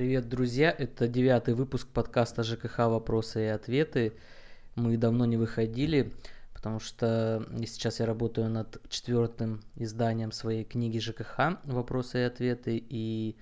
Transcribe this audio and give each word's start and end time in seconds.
Привет, 0.00 0.30
друзья! 0.30 0.74
Это 0.78 1.08
девятый 1.08 1.52
выпуск 1.52 1.86
подкаста 1.86 2.42
ЖКХ 2.42 2.78
«Вопросы 2.78 3.44
и 3.44 3.48
ответы». 3.48 4.14
Мы 4.74 4.96
давно 4.96 5.26
не 5.26 5.36
выходили, 5.36 6.14
потому 6.54 6.80
что 6.80 7.46
сейчас 7.66 8.00
я 8.00 8.06
работаю 8.06 8.48
над 8.48 8.80
четвертым 8.88 9.60
изданием 9.76 10.32
своей 10.32 10.64
книги 10.64 10.98
ЖКХ 10.98 11.58
«Вопросы 11.64 12.20
и 12.20 12.22
ответы», 12.22 12.82
и 12.88 13.36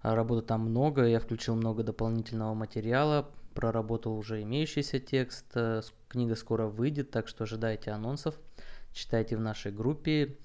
работы 0.00 0.46
там 0.46 0.62
много, 0.62 1.04
я 1.04 1.20
включил 1.20 1.56
много 1.56 1.82
дополнительного 1.82 2.54
материала, 2.54 3.28
проработал 3.52 4.16
уже 4.16 4.40
имеющийся 4.42 5.00
текст, 5.00 5.44
э, 5.56 5.82
книга 6.08 6.36
скоро 6.36 6.68
выйдет, 6.68 7.10
так 7.10 7.28
что 7.28 7.44
ожидайте 7.44 7.90
анонсов, 7.90 8.34
читайте 8.94 9.36
в 9.36 9.40
нашей 9.40 9.72
группе. 9.72 10.38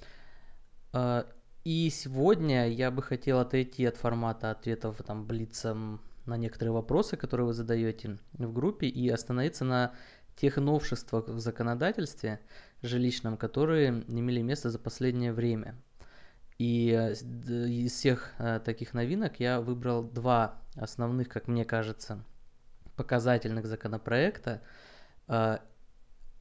И 1.63 1.89
сегодня 1.89 2.69
я 2.69 2.91
бы 2.91 3.01
хотел 3.01 3.39
отойти 3.39 3.85
от 3.85 3.95
формата 3.95 4.51
ответов 4.51 5.01
там 5.05 5.25
блицом 5.25 6.01
на 6.25 6.35
некоторые 6.37 6.73
вопросы, 6.73 7.15
которые 7.15 7.47
вы 7.47 7.53
задаете 7.53 8.17
в 8.33 8.51
группе, 8.51 8.87
и 8.87 9.07
остановиться 9.09 9.63
на 9.63 9.93
тех 10.35 10.57
новшествах 10.57 11.27
в 11.27 11.39
законодательстве 11.39 12.39
жилищном, 12.81 13.37
которые 13.37 14.03
имели 14.07 14.41
место 14.41 14.69
за 14.69 14.79
последнее 14.79 15.31
время. 15.31 15.75
И 16.57 16.91
э, 16.91 17.13
из 17.13 17.93
всех 17.93 18.33
э, 18.37 18.59
таких 18.63 18.93
новинок 18.93 19.39
я 19.39 19.61
выбрал 19.61 20.03
два 20.03 20.61
основных, 20.75 21.29
как 21.29 21.47
мне 21.47 21.65
кажется, 21.65 22.23
показательных 22.95 23.65
законопроекта. 23.65 24.61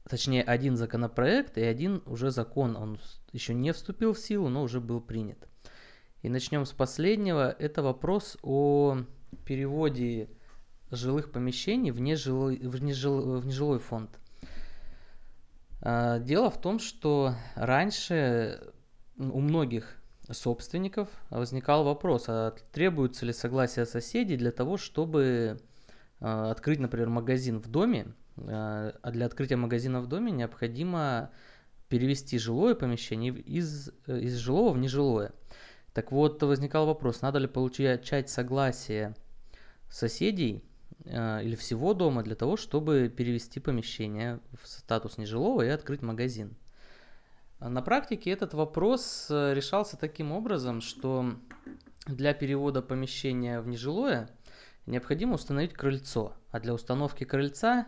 Точнее, 0.09 0.43
один 0.43 0.75
законопроект 0.75 1.57
и 1.57 1.63
один 1.63 2.03
уже 2.05 2.31
закон. 2.31 2.75
Он 2.75 2.99
еще 3.31 3.53
не 3.53 3.71
вступил 3.71 4.13
в 4.13 4.19
силу, 4.19 4.49
но 4.49 4.63
уже 4.63 4.81
был 4.81 4.99
принят. 4.99 5.47
И 6.21 6.29
начнем 6.29 6.65
с 6.65 6.71
последнего. 6.71 7.55
Это 7.57 7.81
вопрос 7.81 8.37
о 8.41 8.97
переводе 9.45 10.29
жилых 10.91 11.31
помещений 11.31 11.91
в 11.91 11.99
нежилой, 11.99 12.57
в 12.57 12.81
нежил, 12.81 13.39
в 13.39 13.45
нежилой 13.45 13.79
фонд. 13.79 14.19
А, 15.81 16.19
дело 16.19 16.49
в 16.49 16.61
том, 16.61 16.79
что 16.79 17.35
раньше 17.55 18.73
у 19.17 19.39
многих 19.39 19.97
собственников 20.29 21.09
возникал 21.29 21.83
вопрос, 21.83 22.25
а 22.27 22.55
требуется 22.71 23.25
ли 23.25 23.33
согласие 23.33 23.85
соседей 23.85 24.37
для 24.37 24.51
того, 24.51 24.77
чтобы 24.77 25.59
а, 26.19 26.51
открыть, 26.51 26.79
например, 26.79 27.09
магазин 27.09 27.59
в 27.59 27.67
доме, 27.67 28.13
а, 28.37 28.93
а 29.01 29.11
для 29.11 29.25
открытия 29.25 29.55
магазина 29.55 30.01
в 30.01 30.07
доме 30.07 30.31
необходимо 30.31 31.31
перевести 31.87 32.37
жилое 32.39 32.75
помещение 32.75 33.33
из, 33.33 33.91
э, 34.07 34.19
из 34.19 34.37
жилого 34.37 34.73
в 34.73 34.77
нежилое. 34.77 35.31
Так 35.93 36.11
вот, 36.11 36.41
возникал 36.41 36.87
вопрос, 36.87 37.21
надо 37.21 37.37
ли 37.37 37.47
получать 37.47 38.29
согласие 38.29 39.15
соседей 39.89 40.63
э, 41.05 41.43
или 41.43 41.55
всего 41.55 41.93
дома 41.93 42.23
для 42.23 42.35
того, 42.35 42.57
чтобы 42.57 43.13
перевести 43.15 43.59
помещение 43.59 44.39
в 44.59 44.67
статус 44.67 45.17
нежилого 45.17 45.61
и 45.61 45.69
открыть 45.69 46.01
магазин. 46.01 46.55
На 47.59 47.81
практике 47.81 48.31
этот 48.31 48.53
вопрос 48.53 49.27
э, 49.29 49.53
решался 49.53 49.95
таким 49.95 50.31
образом, 50.31 50.81
что 50.81 51.35
для 52.07 52.33
перевода 52.33 52.81
помещения 52.81 53.61
в 53.61 53.67
нежилое 53.67 54.29
необходимо 54.85 55.35
установить 55.35 55.73
крыльцо, 55.73 56.33
а 56.49 56.59
для 56.59 56.73
установки 56.73 57.23
крыльца 57.23 57.87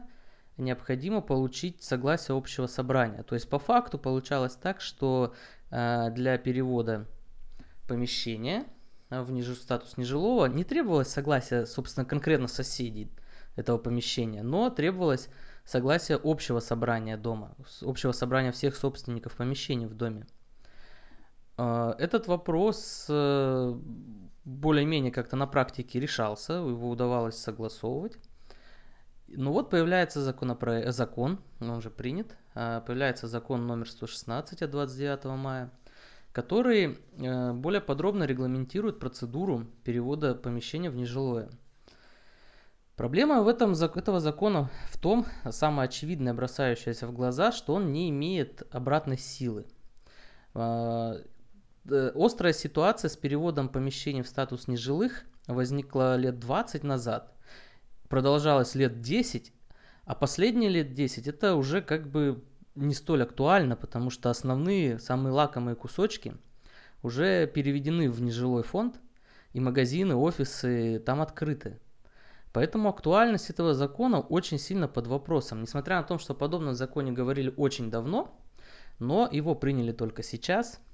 необходимо 0.57 1.21
получить 1.21 1.83
согласие 1.83 2.37
общего 2.37 2.67
собрания. 2.67 3.23
То 3.23 3.35
есть 3.35 3.49
по 3.49 3.59
факту 3.59 3.97
получалось 3.97 4.55
так, 4.55 4.81
что 4.81 5.33
э, 5.71 6.09
для 6.11 6.37
перевода 6.37 7.05
помещения 7.87 8.65
в 9.09 9.31
ниже, 9.31 9.55
статус 9.55 9.97
нежилого 9.97 10.47
не 10.47 10.63
требовалось 10.63 11.09
согласия, 11.09 11.65
собственно, 11.65 12.05
конкретно 12.05 12.47
соседей 12.47 13.11
этого 13.55 13.77
помещения, 13.77 14.43
но 14.43 14.69
требовалось 14.69 15.29
согласие 15.63 16.19
общего 16.21 16.59
собрания 16.59 17.17
дома, 17.17 17.55
общего 17.81 18.11
собрания 18.11 18.51
всех 18.51 18.75
собственников 18.75 19.35
помещений 19.35 19.85
в 19.85 19.93
доме. 19.93 20.25
Э, 21.57 21.93
этот 21.97 22.27
вопрос 22.27 23.05
э, 23.09 23.79
более-менее 24.45 25.11
как-то 25.11 25.35
на 25.35 25.47
практике 25.47 25.99
решался, 25.99 26.53
его 26.53 26.89
удавалось 26.89 27.37
согласовывать. 27.37 28.17
Ну 29.27 29.51
вот 29.51 29.69
появляется 29.69 30.21
законопро... 30.21 30.91
закон, 30.91 31.39
он 31.59 31.69
уже 31.71 31.89
принят, 31.89 32.37
а, 32.53 32.81
появляется 32.81 33.27
закон 33.27 33.65
номер 33.67 33.89
116 33.89 34.61
от 34.61 34.71
29 34.71 35.25
мая, 35.37 35.71
который 36.31 36.99
э, 37.17 37.53
более 37.53 37.81
подробно 37.81 38.25
регламентирует 38.25 38.99
процедуру 38.99 39.65
перевода 39.83 40.35
помещения 40.35 40.89
в 40.89 40.95
нежилое. 40.95 41.49
Проблема 42.95 43.41
в 43.41 43.47
этом, 43.49 43.73
этого 43.73 44.19
закона 44.19 44.69
в 44.89 44.97
том, 44.99 45.25
самое 45.49 45.87
очевидное, 45.87 46.33
бросающееся 46.33 47.07
в 47.07 47.13
глаза, 47.13 47.51
что 47.51 47.73
он 47.73 47.91
не 47.91 48.09
имеет 48.09 48.63
обратной 48.73 49.17
силы. 49.17 49.65
А, 50.53 51.17
острая 52.15 52.53
ситуация 52.53 53.09
с 53.09 53.17
переводом 53.17 53.69
помещений 53.69 54.21
в 54.21 54.27
статус 54.27 54.67
нежилых 54.67 55.25
возникла 55.47 56.15
лет 56.15 56.39
20 56.39 56.83
назад, 56.83 57.34
продолжалось 58.09 58.75
лет 58.75 59.01
10, 59.01 59.53
а 60.05 60.15
последние 60.15 60.69
лет 60.69 60.93
10 60.93 61.27
это 61.27 61.55
уже 61.55 61.81
как 61.81 62.09
бы 62.09 62.43
не 62.75 62.93
столь 62.93 63.23
актуально, 63.23 63.75
потому 63.75 64.09
что 64.09 64.29
основные, 64.29 64.99
самые 64.99 65.33
лакомые 65.33 65.75
кусочки 65.75 66.35
уже 67.01 67.47
переведены 67.47 68.09
в 68.09 68.21
нежилой 68.21 68.63
фонд, 68.63 68.99
и 69.53 69.59
магазины, 69.59 70.15
офисы 70.15 71.01
там 71.05 71.21
открыты. 71.21 71.79
Поэтому 72.51 72.89
актуальность 72.89 73.49
этого 73.49 73.73
закона 73.73 74.19
очень 74.19 74.59
сильно 74.59 74.87
под 74.87 75.07
вопросом. 75.07 75.61
Несмотря 75.61 75.97
на 75.97 76.03
то, 76.03 76.17
что 76.17 76.33
о 76.33 76.35
подобном 76.35 76.73
законе 76.73 77.11
говорили 77.11 77.53
очень 77.55 77.89
давно, 77.89 78.37
но 78.99 79.29
его 79.31 79.55
приняли 79.55 79.91
только 79.91 80.23
сейчас– 80.23 80.79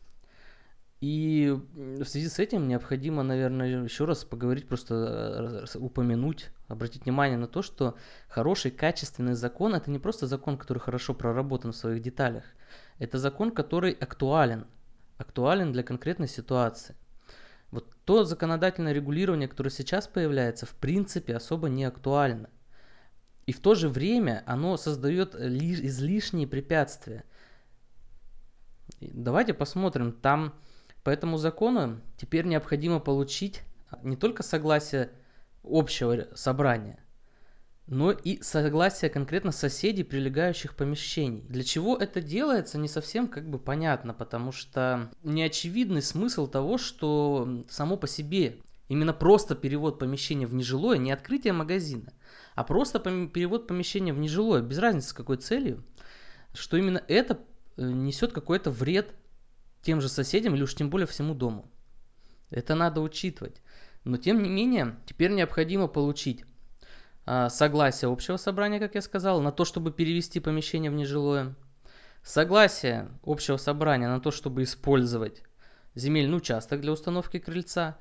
и 1.01 1.57
в 1.75 2.05
связи 2.05 2.29
с 2.29 2.37
этим 2.37 2.67
необходимо, 2.67 3.23
наверное, 3.23 3.83
еще 3.83 4.05
раз 4.05 4.23
поговорить, 4.23 4.67
просто 4.67 5.65
э, 5.73 5.77
упомянуть, 5.79 6.51
обратить 6.71 7.05
внимание 7.05 7.37
на 7.37 7.47
то, 7.47 7.61
что 7.61 7.97
хороший, 8.27 8.71
качественный 8.71 9.33
закон– 9.33 9.75
это 9.75 9.91
не 9.91 9.99
просто 9.99 10.27
закон, 10.27 10.57
который 10.57 10.79
хорошо 10.79 11.13
проработан 11.13 11.71
в 11.71 11.75
своих 11.75 12.01
деталях. 12.01 12.43
Это 12.97 13.17
закон, 13.17 13.51
который 13.51 13.91
актуален, 13.93 14.65
актуален 15.17 15.71
для 15.71 15.83
конкретной 15.83 16.27
ситуации. 16.27 16.95
Вот 17.71 17.93
то 18.05 18.23
законодательное 18.23 18.93
регулирование, 18.93 19.47
которое 19.47 19.69
сейчас 19.69 20.07
появляется, 20.07 20.65
в 20.65 20.75
принципе 20.75 21.35
особо 21.35 21.69
не 21.69 21.83
актуально. 21.83 22.49
И 23.45 23.53
в 23.53 23.59
то 23.59 23.75
же 23.75 23.89
время 23.89 24.43
оно 24.45 24.77
создает 24.77 25.35
излишние 25.35 26.47
препятствия. 26.47 27.23
Давайте 28.99 29.53
посмотрим, 29.53 30.11
там 30.11 30.53
по 31.03 31.09
этому 31.09 31.37
закону 31.37 32.01
теперь 32.17 32.45
необходимо 32.45 32.99
получить 32.99 33.63
не 34.03 34.15
только 34.15 34.43
согласие 34.43 35.09
общего 35.63 36.27
собрания, 36.35 37.03
но 37.87 38.11
и 38.11 38.41
согласие 38.41 39.09
конкретно 39.09 39.51
соседей 39.51 40.03
прилегающих 40.03 40.75
помещений. 40.75 41.43
Для 41.49 41.63
чего 41.63 41.97
это 41.97 42.21
делается, 42.21 42.77
не 42.77 42.87
совсем 42.87 43.27
как 43.27 43.49
бы 43.49 43.59
понятно, 43.59 44.13
потому 44.13 44.51
что 44.51 45.11
неочевидный 45.23 46.01
смысл 46.01 46.47
того, 46.47 46.77
что 46.77 47.65
само 47.69 47.97
по 47.97 48.07
себе 48.07 48.57
именно 48.87 49.13
просто 49.13 49.55
перевод 49.55 49.99
помещения 49.99 50.47
в 50.47 50.53
нежилое, 50.53 50.97
не 50.97 51.11
открытие 51.11 51.53
магазина, 51.53 52.13
а 52.55 52.63
просто 52.63 52.99
перевод 52.99 53.67
помещения 53.67 54.13
в 54.13 54.19
нежилое, 54.19 54.61
без 54.61 54.77
разницы 54.77 55.09
с 55.09 55.13
какой 55.13 55.37
целью, 55.37 55.83
что 56.53 56.77
именно 56.77 57.03
это 57.07 57.39
э, 57.77 57.83
несет 57.83 58.33
какой-то 58.33 58.71
вред 58.71 59.13
тем 59.81 60.01
же 60.01 60.09
соседям 60.09 60.55
или 60.55 60.63
уж 60.63 60.75
тем 60.75 60.89
более 60.89 61.07
всему 61.07 61.33
дому. 61.33 61.69
Это 62.49 62.75
надо 62.75 63.01
учитывать. 63.01 63.61
Но 64.03 64.17
тем 64.17 64.41
не 64.41 64.49
менее, 64.49 64.95
теперь 65.05 65.31
необходимо 65.31 65.87
получить 65.87 66.43
а, 67.25 67.49
согласие 67.49 68.11
общего 68.11 68.37
собрания, 68.37 68.79
как 68.79 68.95
я 68.95 69.01
сказал, 69.01 69.41
на 69.41 69.51
то, 69.51 69.65
чтобы 69.65 69.91
перевести 69.91 70.39
помещение 70.39 70.89
в 70.89 70.95
нежилое, 70.95 71.55
согласие 72.23 73.09
общего 73.23 73.57
собрания 73.57 74.07
на 74.07 74.19
то, 74.19 74.31
чтобы 74.31 74.63
использовать 74.63 75.43
земельный 75.95 76.37
участок 76.37 76.81
для 76.81 76.91
установки 76.91 77.39
крыльца 77.39 77.97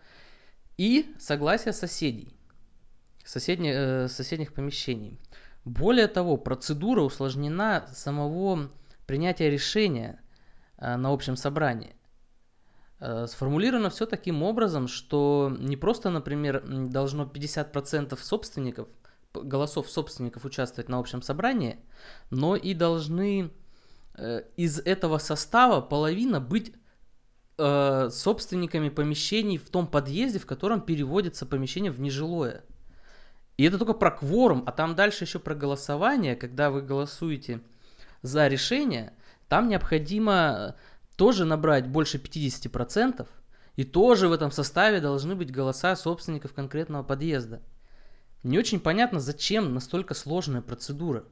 и 0.77 1.15
согласие 1.19 1.73
соседей, 1.73 2.35
соседних, 3.25 3.75
э, 3.75 4.09
соседних 4.09 4.55
помещений. 4.55 5.19
Более 5.65 6.07
того, 6.07 6.37
процедура 6.39 7.03
усложнена 7.03 7.87
самого 7.93 8.71
принятия 9.07 9.51
решения– 9.51 10.21
Э, 10.81 10.97
на 10.97 11.13
общем 11.13 11.37
собрании. 11.37 11.95
Э, 13.01 13.27
сформулировано 13.27 13.89
все 13.89 14.05
таким 14.05 14.43
образом, 14.43 14.87
что 14.87 15.57
не 15.59 15.77
просто, 15.77 16.11
например, 16.11 16.63
должно 16.67 17.25
50% 17.25 18.19
собственников, 18.23 18.89
голосов 19.33 19.89
собственников 19.91 20.45
участвовать 20.45 20.91
на 20.91 20.99
общем 20.99 21.23
собрании, 21.23 21.79
но 22.29 22.57
и 22.57 22.75
должны 22.75 23.53
э, 24.17 24.43
из 24.57 24.81
этого 24.81 25.17
состава 25.17 25.81
половина 25.81 26.41
быть 26.41 26.75
э, 27.57 28.11
собственниками 28.13 28.91
помещений 28.91 29.57
в 29.57 29.71
том 29.71 29.87
подъезде, 29.87 30.39
в 30.39 30.47
котором 30.47 30.83
переводится 30.83 31.47
помещение 31.47 31.91
в 31.91 32.01
нежилое. 32.01 32.65
И 33.57 33.65
это 33.65 33.79
только 33.79 33.95
про 33.95 34.11
кворум, 34.11 34.63
а 34.67 34.73
там 34.73 34.95
дальше 34.95 35.25
еще 35.25 35.39
про 35.39 35.55
голосование, 35.55 36.37
когда 36.37 36.71
вы 36.71 36.83
голосуете 36.83 37.63
за 38.21 38.47
решение, 38.47 39.15
там 39.49 39.69
необходимо 39.69 40.77
тоже 41.21 41.45
набрать 41.45 41.87
больше 41.87 42.17
50%, 42.17 43.29
и 43.77 43.85
тоже 43.85 44.27
в 44.27 44.33
этом 44.33 44.51
составе 44.51 45.03
должны 45.03 45.35
быть 45.35 45.53
голоса 45.53 45.95
собственников 45.95 46.55
конкретного 46.55 47.03
подъезда. 47.03 47.61
Не 48.43 48.59
очень 48.59 48.81
понятно, 48.81 49.21
зачем 49.21 49.75
настолько 49.75 50.15
сложная 50.15 50.63
процедура. 50.63 51.27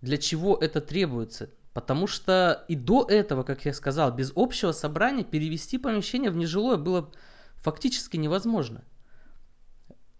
Для 0.00 0.16
чего 0.16 0.56
это 0.56 0.80
требуется? 0.80 1.50
Потому 1.72 2.08
что 2.08 2.64
и 2.66 2.74
до 2.74 3.06
этого, 3.08 3.44
как 3.44 3.64
я 3.64 3.72
сказал, 3.74 4.12
без 4.12 4.32
общего 4.34 4.72
собрания 4.72 5.22
перевести 5.22 5.78
помещение 5.78 6.32
в 6.32 6.36
нежилое 6.36 6.76
было 6.76 7.12
фактически 7.58 8.16
невозможно. 8.16 8.82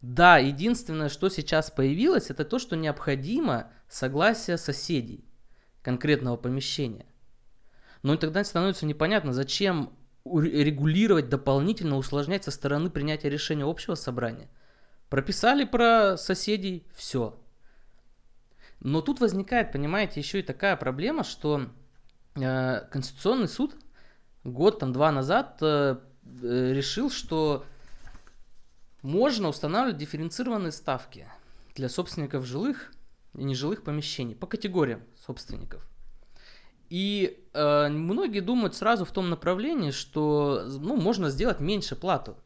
Да, 0.01 0.39
единственное, 0.39 1.09
что 1.09 1.29
сейчас 1.29 1.73
появилось, 1.73 2.31
это 2.31 2.45
то, 2.45 2.61
что 2.61 2.77
необходимо 2.77 3.69
согласие 3.89 4.57
соседей 4.57 5.25
конкретного 5.83 6.37
помещения. 6.37 7.07
Но 8.07 8.15
и 8.15 8.19
тогда 8.19 8.45
становится 8.45 8.87
непонятно, 8.87 9.33
зачем 9.33 9.93
регулировать 10.25 11.29
дополнительно, 11.29 11.97
усложнять 11.97 12.45
со 12.45 12.53
стороны 12.53 12.89
принятия 12.89 13.29
решения 13.29 13.65
общего 13.65 13.97
собрания. 13.97 14.49
Прописали 15.11 15.65
про 15.65 16.17
соседей, 16.17 16.87
все. 16.95 17.37
Но 18.79 19.01
тут 19.01 19.19
возникает, 19.19 19.73
понимаете, 19.73 20.21
еще 20.21 20.39
и 20.39 20.45
такая 20.45 20.77
проблема, 20.77 21.25
что 21.25 21.69
э, 22.37 22.83
Конституционный 22.93 23.49
суд 23.49 23.75
год 24.45 24.79
там 24.79 24.93
два 24.93 25.11
назад 25.11 25.59
э, 25.61 25.97
э, 26.43 26.73
решил, 26.75 27.11
что 27.11 27.67
можно 29.03 29.49
устанавливать 29.49 29.99
дифференцированные 29.99 30.71
ставки 30.71 31.27
для 31.75 31.89
собственников 31.89 32.45
жилых 32.47 32.93
и 33.35 33.43
нежилых 33.43 33.83
помещений 33.83 34.37
по 34.37 34.47
категориям 34.47 35.03
собственников. 35.27 35.85
И 36.89 37.45
э, 37.53 37.89
многие 37.89 38.41
думают 38.41 38.75
сразу 38.75 39.05
в 39.05 39.11
том 39.11 39.31
направлении, 39.31 39.91
что 39.91 40.65
ну, 40.67 40.97
можно 40.97 41.31
сделать 41.31 41.61
меньше 41.61 41.97
плату. 41.97 42.37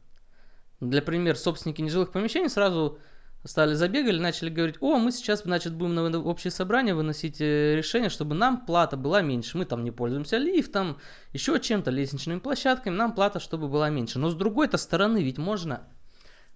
Для 0.81 1.03
примера, 1.03 1.35
собственники 1.35 1.83
нежилых 1.83 2.11
помещений 2.11 2.49
сразу 2.49 2.99
стали 3.45 3.75
забегали, 3.75 4.19
начали 4.19 4.51
говорить, 4.51 4.77
о, 4.81 4.99
мы 4.99 5.13
сейчас, 5.13 5.43
значит, 5.43 5.75
будем 5.75 5.95
на 5.95 6.19
общее 6.19 6.51
собрание 6.51 6.95
выносить 6.95 7.41
э, 7.41 7.77
решение, 7.77 8.11
чтобы 8.11 8.35
нам 8.35 8.65
плата 8.67 8.97
была 8.97 9.23
меньше. 9.23 9.57
Мы 9.57 9.65
там 9.65 9.85
не 9.85 9.91
пользуемся 9.91 10.37
лифтом, 10.37 10.99
еще 11.33 11.59
чем-то, 11.59 11.91
лестничными 11.91 12.39
площадками, 12.39 12.95
нам 12.95 13.15
плата, 13.15 13.41
чтобы 13.41 13.69
была 13.69 13.89
меньше. 13.91 14.19
Но 14.19 14.29
с 14.29 14.35
другой-то 14.35 14.77
стороны, 14.77 15.23
ведь 15.23 15.39
можно, 15.39 15.89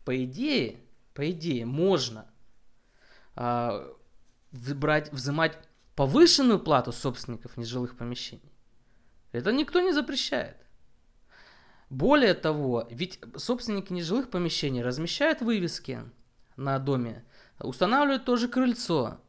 по 0.05 0.25
идее, 0.25 0.81
по 1.15 1.31
идее, 1.31 1.65
можно 1.65 2.27
а, 3.37 3.87
брать, 4.53 5.13
взимать 5.13 5.59
повышенную 5.96 6.58
плату 6.58 6.93
собственников 6.93 7.56
нежилых 7.56 7.96
помещений. 7.96 8.52
Это 9.32 9.52
никто 9.52 9.81
не 9.81 9.93
запрещает. 9.93 10.56
Более 11.91 12.35
того, 12.35 12.88
ведь 12.91 13.20
собственники 13.37 13.93
нежилых 13.93 14.31
помещений 14.31 14.82
размещают 14.82 15.41
вывески 15.41 16.00
на 16.56 16.79
доме, 16.79 17.25
устанавливают 17.61 18.25
тоже 18.25 18.49
крыльцо, 18.49 19.20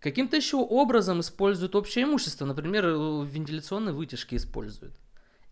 каким-то 0.00 0.36
еще 0.36 0.56
образом 0.56 1.20
используют 1.20 1.74
общее 1.74 2.04
имущество, 2.04 2.44
например, 2.44 2.86
вентиляционные 2.86 3.94
вытяжки 3.94 4.36
используют. 4.36 4.94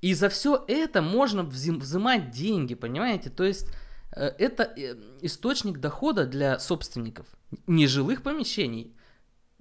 И 0.01 0.15
за 0.15 0.29
все 0.29 0.65
это 0.69 1.01
можно 1.01 1.45
взимать 1.45 2.31
деньги, 2.31 2.75
понимаете? 2.75 3.31
То 3.31 3.45
есть 3.45 3.69
э, 4.15 4.27
это 4.39 4.65
э, 4.65 4.97
источник 5.21 5.79
дохода 5.79 6.27
для 6.27 6.59
собственников 6.59 7.27
нежилых 7.67 8.23
помещений 8.23 8.97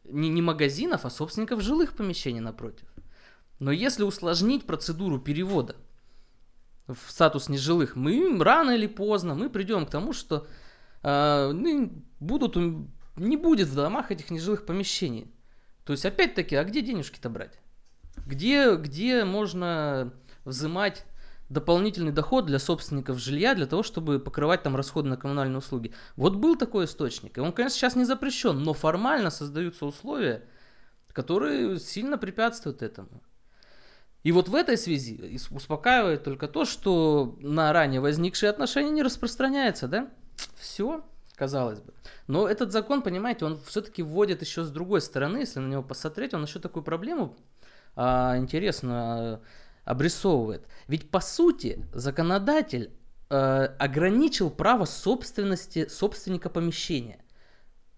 не, 0.04 0.30
не 0.30 0.42
магазинов, 0.42 1.06
а 1.06 1.10
собственников 1.10 1.62
жилых 1.62 1.96
помещений 1.96 2.40
напротив. 2.40 2.88
Но 3.60 3.72
если 3.72 4.04
усложнить 4.04 4.66
процедуру 4.66 5.20
перевода 5.20 5.76
в 6.88 7.12
статус 7.12 7.48
нежилых, 7.48 7.96
мы 7.96 8.38
рано 8.44 8.72
или 8.72 8.88
поздно 8.88 9.36
мы 9.36 9.50
придем 9.50 9.86
к 9.86 9.90
тому, 9.90 10.14
что 10.14 10.48
э, 11.04 11.52
ну, 11.54 12.04
будут, 12.20 12.56
не 13.16 13.38
будет 13.38 13.68
в 13.68 13.76
домах 13.76 14.12
этих 14.12 14.32
нежилых 14.32 14.66
помещений. 14.66 15.32
То 15.86 15.94
есть, 15.94 16.06
опять-таки, 16.06 16.56
а 16.56 16.64
где 16.64 16.82
денежки-то 16.82 17.30
брать? 17.30 17.60
Где, 18.26 18.76
где 18.76 19.26
можно 19.26 20.14
взимать 20.46 21.06
дополнительный 21.52 22.12
доход 22.12 22.46
для 22.46 22.60
собственников 22.60 23.20
жилья, 23.20 23.54
для 23.54 23.66
того, 23.66 23.84
чтобы 23.84 24.20
покрывать 24.20 24.64
там 24.64 24.76
расходы 24.76 25.10
на 25.10 25.18
коммунальные 25.18 25.58
услуги. 25.58 25.94
Вот 26.16 26.36
был 26.36 26.56
такой 26.56 26.86
источник, 26.86 27.38
и 27.38 27.42
он, 27.42 27.52
конечно, 27.52 27.78
сейчас 27.78 27.96
не 27.96 28.06
запрещен, 28.06 28.64
но 28.64 28.74
формально 28.74 29.30
создаются 29.30 29.86
условия, 29.86 30.44
которые 31.12 31.80
сильно 31.80 32.18
препятствуют 32.18 32.82
этому. 32.82 33.22
И 34.24 34.32
вот 34.32 34.50
в 34.50 34.56
этой 34.56 34.78
связи 34.78 35.40
успокаивает 35.50 36.24
только 36.24 36.48
то, 36.48 36.64
что 36.64 37.38
на 37.42 37.74
ранее 37.74 38.00
возникшие 38.00 38.50
отношения 38.50 38.92
не 38.92 39.04
распространяется, 39.04 39.88
да? 39.88 40.10
Все, 40.56 41.04
казалось 41.36 41.80
бы. 41.80 41.94
Но 42.28 42.48
этот 42.48 42.72
закон, 42.72 43.02
понимаете, 43.02 43.46
он 43.46 43.60
все-таки 43.66 44.04
вводит 44.04 44.42
еще 44.42 44.64
с 44.64 44.70
другой 44.70 45.02
стороны, 45.02 45.40
если 45.40 45.60
на 45.60 45.68
него 45.68 45.84
посмотреть, 45.84 46.34
он 46.34 46.44
еще 46.44 46.60
такую 46.60 46.84
проблему 46.84 47.36
а, 47.96 48.38
интересную 48.38 49.42
обрисовывает. 49.86 50.68
Ведь 50.88 51.10
по 51.10 51.20
сути 51.20 51.86
законодатель 51.94 52.92
э, 53.30 53.36
ограничил 53.80 54.50
право 54.50 54.86
собственности 54.86 55.88
собственника 55.88 56.50
помещения. 56.50 57.24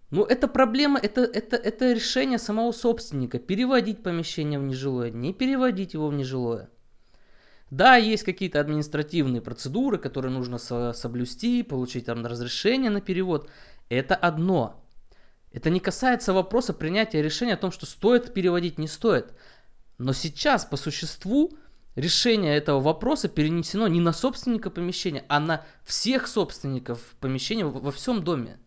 Ну, 0.09 0.23
это 0.23 0.47
проблема, 0.47 0.99
это, 0.99 1.21
это, 1.21 1.55
это 1.55 1.91
решение 1.91 2.37
самого 2.37 2.71
собственника. 2.71 3.39
Переводить 3.39 4.03
помещение 4.03 4.59
в 4.59 4.63
нежилое, 4.63 5.09
не 5.09 5.33
переводить 5.33 5.95
его 5.95 6.07
в 6.07 6.13
нежилое. 6.13 6.69
Да, 7.71 7.95
есть 7.95 8.21
какие-то 8.21 8.59
административные 8.59 9.41
процедуры, 9.41 9.97
которые 9.97 10.31
нужно 10.31 10.59
со- 10.59 10.93
соблюсти, 10.93 11.63
получить 11.63 12.05
там 12.05 12.23
разрешение 12.23 12.91
на 12.91 13.01
перевод. 13.01 13.49
Это 13.89 14.15
одно. 14.15 14.85
Это 15.51 15.71
не 15.71 15.79
касается 15.79 16.33
вопроса 16.33 16.73
принятия 16.73 17.23
решения 17.23 17.55
о 17.55 17.57
том, 17.57 17.71
что 17.71 17.87
стоит 17.87 18.31
переводить, 18.33 18.77
не 18.77 18.87
стоит. 18.87 19.33
Но 19.97 20.13
сейчас 20.13 20.65
по 20.65 20.77
существу 20.77 21.57
решение 21.95 22.55
этого 22.55 22.79
вопроса 22.79 23.27
перенесено 23.27 23.87
не 23.87 23.99
на 23.99 24.13
собственника 24.13 24.69
помещения, 24.69 25.25
а 25.27 25.39
на 25.39 25.65
всех 25.83 26.27
собственников 26.27 27.15
помещения 27.19 27.65
во 27.65 27.91
всем 27.91 28.23
доме. 28.23 28.59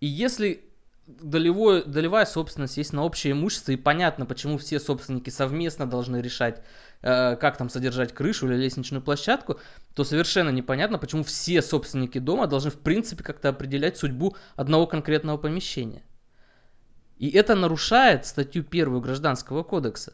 И 0.00 0.06
если 0.06 0.68
долевое, 1.08 1.82
долевая 1.82 2.26
собственность 2.26 2.76
есть 2.76 2.92
на 2.92 3.02
общее 3.04 3.32
имущество, 3.32 3.72
и 3.72 3.76
понятно, 3.76 4.26
почему 4.26 4.58
все 4.58 4.78
собственники 4.78 5.30
совместно 5.30 5.86
должны 5.88 6.18
решать, 6.18 6.62
э, 7.00 7.36
как 7.36 7.56
там 7.56 7.70
содержать 7.70 8.12
крышу 8.12 8.46
или 8.46 8.56
лестничную 8.56 9.02
площадку, 9.02 9.58
то 9.94 10.04
совершенно 10.04 10.50
непонятно, 10.50 10.98
почему 10.98 11.24
все 11.24 11.62
собственники 11.62 12.18
дома 12.18 12.46
должны 12.46 12.70
в 12.70 12.78
принципе 12.78 13.24
как-то 13.24 13.48
определять 13.48 13.96
судьбу 13.96 14.36
одного 14.54 14.86
конкретного 14.86 15.38
помещения. 15.38 16.02
И 17.16 17.30
это 17.30 17.54
нарушает 17.54 18.26
статью 18.26 18.62
первую 18.62 19.00
Гражданского 19.00 19.64
кодекса. 19.64 20.12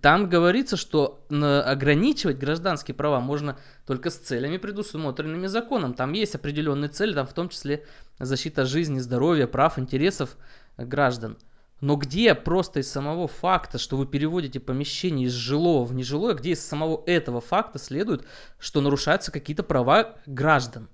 Там 0.00 0.28
говорится, 0.28 0.76
что 0.76 1.24
ограничивать 1.30 2.38
гражданские 2.38 2.94
права 2.96 3.20
можно 3.20 3.56
только 3.86 4.10
с 4.10 4.16
целями, 4.16 4.56
предусмотренными 4.56 5.46
законом. 5.46 5.94
Там 5.94 6.12
есть 6.12 6.34
определенные 6.34 6.88
цели, 6.88 7.14
там 7.14 7.26
в 7.26 7.32
том 7.32 7.48
числе 7.48 7.84
защита 8.18 8.64
жизни, 8.64 8.98
здоровья, 8.98 9.46
прав, 9.46 9.78
интересов 9.78 10.36
граждан. 10.76 11.38
Но 11.80 11.96
где 11.96 12.34
просто 12.34 12.80
из 12.80 12.90
самого 12.90 13.28
факта, 13.28 13.78
что 13.78 13.96
вы 13.96 14.06
переводите 14.06 14.58
помещение 14.58 15.26
из 15.26 15.32
жилого 15.32 15.84
в 15.84 15.94
нежилое, 15.94 16.34
где 16.34 16.52
из 16.52 16.66
самого 16.66 17.02
этого 17.06 17.40
факта 17.40 17.78
следует, 17.78 18.26
что 18.58 18.80
нарушаются 18.80 19.30
какие-то 19.30 19.62
права 19.62 20.16
граждан, 20.26 20.88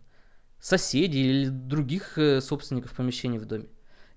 соседей 0.60 1.22
или 1.22 1.48
других 1.48 2.18
э, 2.18 2.40
собственников 2.40 2.92
помещений 2.94 3.38
в 3.38 3.46
доме? 3.46 3.68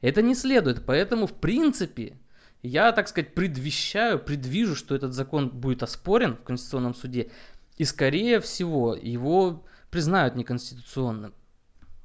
Это 0.01 0.21
не 0.21 0.35
следует, 0.35 0.85
поэтому 0.85 1.27
в 1.27 1.33
принципе 1.33 2.19
я, 2.65 2.91
так 2.91 3.07
сказать, 3.07 3.33
предвещаю, 3.33 4.19
предвижу, 4.19 4.75
что 4.75 4.95
этот 4.95 5.13
закон 5.13 5.49
будет 5.49 5.83
оспорен 5.83 6.35
в 6.35 6.43
Конституционном 6.43 6.95
суде, 6.95 7.31
и, 7.77 7.83
скорее 7.83 8.39
всего, 8.39 8.95
его 8.95 9.65
признают 9.89 10.35
неконституционным. 10.35 11.33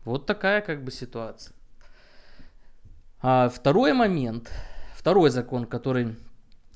Вот 0.05 0.26
такая 0.26 0.61
как 0.61 0.85
бы 0.85 0.90
ситуация. 0.90 1.55
А 3.23 3.49
второй 3.49 3.93
момент, 3.93 4.50
второй 4.95 5.31
закон, 5.31 5.67
который 5.67 6.17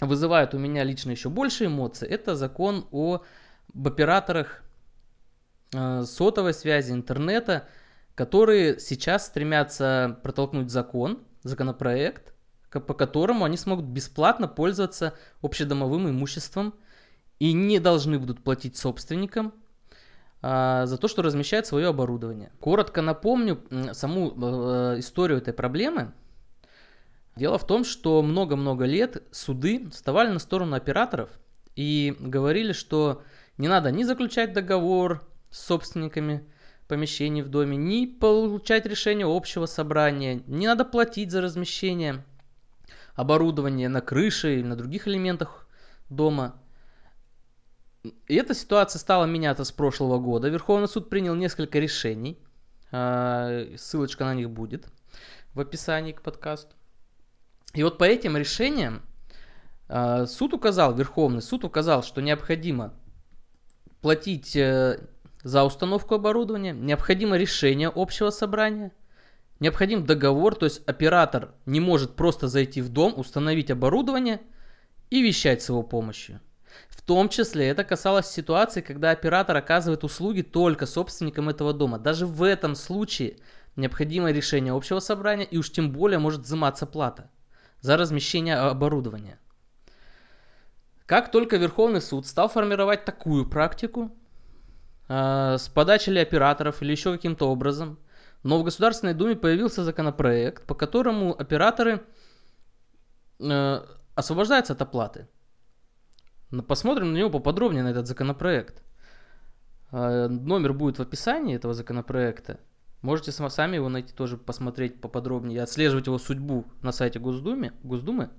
вызывает 0.01 0.55
у 0.55 0.59
меня 0.59 0.85
лично 0.85 1.11
еще 1.11 1.31
больше 1.31 1.67
эмоций, 1.67 2.09
это 2.09 2.37
закон 2.37 2.87
о, 2.91 3.23
об 3.75 3.89
операторах 3.89 4.63
э, 5.73 6.03
сотовой 6.03 6.53
связи, 6.53 6.93
интернета, 6.93 7.67
которые 8.15 8.79
сейчас 8.79 9.27
стремятся 9.27 10.19
протолкнуть 10.23 10.71
закон, 10.71 11.23
законопроект, 11.43 12.34
по 12.81 12.95
которому 12.95 13.45
они 13.45 13.57
смогут 13.57 13.87
бесплатно 13.87 14.49
пользоваться 14.49 15.15
общедомовым 15.43 16.09
имуществом 16.09 16.75
и 17.39 17.53
не 17.53 17.79
должны 17.79 18.19
будут 18.19 18.43
платить 18.43 18.77
собственникам 18.77 19.53
а, 20.43 20.87
за 20.87 20.99
то, 20.99 21.09
что 21.09 21.23
размещает 21.23 21.67
свое 21.67 21.89
оборудование. 21.89 22.53
Коротко 22.61 23.03
напомню 23.03 23.63
саму 23.93 24.33
э, 24.37 24.99
историю 24.99 25.39
этой 25.39 25.55
проблемы. 25.55 26.13
Дело 27.37 27.59
в 27.59 27.67
том, 27.67 27.85
что 27.85 28.23
много-много 28.23 28.85
лет 28.85 29.23
суды 29.33 29.89
вставали 29.91 30.31
на 30.31 30.39
сторону 30.39 30.77
операторов 30.77 31.31
и 31.75 32.15
говорили, 32.21 32.73
что 32.73 33.23
не 33.59 33.69
надо 33.69 33.91
ни 33.91 34.05
заключать 34.05 34.53
договор 34.53 35.27
с 35.51 35.65
собственниками 35.65 36.45
помещений 36.89 37.43
в 37.43 37.49
доме, 37.49 37.77
ни 37.77 38.07
получать 38.07 38.87
решение 38.87 39.27
общего 39.27 39.67
собрания, 39.67 40.43
не 40.47 40.67
надо 40.67 40.85
платить 40.85 41.31
за 41.31 41.41
размещение 41.41 42.25
оборудования 43.15 43.89
на 43.89 44.01
крыше 44.01 44.55
или 44.55 44.63
на 44.63 44.77
других 44.77 45.09
элементах 45.09 45.67
дома. 46.11 46.61
И 48.29 48.35
эта 48.35 48.55
ситуация 48.55 48.99
стала 48.99 49.25
меняться 49.25 49.65
с 49.65 49.73
прошлого 49.73 50.19
года. 50.19 50.49
Верховный 50.49 50.89
суд 50.89 51.09
принял 51.09 51.35
несколько 51.35 51.79
решений. 51.79 52.39
А, 52.93 53.67
ссылочка 53.77 54.25
на 54.25 54.35
них 54.35 54.51
будет 54.51 54.89
в 55.55 55.61
описании 55.61 56.13
к 56.13 56.23
подкасту. 56.23 56.75
И 57.73 57.83
вот 57.83 57.99
по 57.99 58.05
этим 58.05 58.37
решениям 58.37 59.03
а, 59.89 60.27
суд 60.27 60.53
указал, 60.55 60.95
Верховный 60.95 61.43
суд 61.43 61.65
указал, 61.65 62.03
что 62.03 62.21
необходимо 62.21 62.95
платить 64.01 64.55
э, 64.55 65.01
за 65.43 65.65
установку 65.65 66.15
оборудования, 66.15 66.73
необходимо 66.73 67.39
решение 67.39 67.91
общего 67.95 68.29
собрания, 68.29 68.93
необходим 69.61 70.05
договор, 70.07 70.55
то 70.55 70.67
есть 70.67 70.83
оператор 70.87 71.55
не 71.67 71.81
может 71.81 72.17
просто 72.17 72.49
зайти 72.49 72.81
в 72.81 72.89
дом, 72.89 73.15
установить 73.17 73.71
оборудование 73.71 74.41
и 75.11 75.23
вещать 75.23 75.63
с 75.63 75.69
его 75.69 75.83
помощью. 75.83 76.41
В 76.89 77.03
том 77.03 77.29
числе 77.29 77.69
это 77.69 77.85
касалось 77.85 78.27
ситуации, 78.27 78.81
когда 78.81 79.11
оператор 79.11 79.57
оказывает 79.57 80.05
услуги 80.05 80.43
только 80.43 80.87
собственникам 80.87 81.49
этого 81.49 81.73
дома. 81.73 81.99
Даже 81.99 82.27
в 82.27 82.43
этом 82.43 82.75
случае 82.75 83.37
необходимо 83.77 84.31
решение 84.31 84.73
общего 84.73 85.01
собрания 85.01 85.45
и 85.45 85.57
уж 85.57 85.71
тем 85.71 85.93
более 85.93 86.19
может 86.19 86.43
взиматься 86.43 86.87
плата 86.87 87.31
за 87.81 87.97
размещение 87.97 88.57
оборудования. 88.57 89.39
Как 91.07 91.31
только 91.31 91.59
Верховный 91.59 92.01
суд 92.01 92.27
стал 92.27 92.49
формировать 92.49 93.05
такую 93.05 93.49
практику, 93.49 94.11
э, 95.09 95.57
с 95.59 95.69
подачи 95.69 96.09
ли 96.09 96.21
операторов 96.21 96.81
или 96.81 96.93
еще 96.93 97.13
каким-то 97.13 97.51
образом, 97.51 97.99
но 98.45 98.61
в 98.61 98.65
Государственной 98.65 99.15
Думе 99.15 99.35
появился 99.35 99.83
законопроект, 99.83 100.67
по 100.67 100.75
которому 100.75 101.35
операторы 101.35 102.05
э, 103.41 103.81
освобождаются 104.15 104.75
от 104.75 104.83
оплаты. 104.83 105.27
Посмотрим 106.69 107.13
на 107.13 107.17
него 107.17 107.31
поподробнее, 107.31 107.83
на 107.83 107.89
этот 107.89 108.07
законопроект. 108.07 108.83
Э, 109.91 110.29
номер 110.29 110.75
будет 110.75 110.99
в 110.99 111.03
описании 111.03 111.57
этого 111.57 111.75
законопроекта. 111.75 112.61
Можете 113.01 113.33
сами 113.33 113.77
его 113.77 113.89
найти, 113.89 114.13
тоже 114.15 114.37
посмотреть 114.37 115.01
поподробнее, 115.01 115.63
отслеживать 115.63 116.07
его 116.07 116.19
судьбу 116.19 116.67
на 116.83 116.93
сайте 116.93 117.19
Госдумы. 117.19 117.73
Госдумы. 117.83 118.31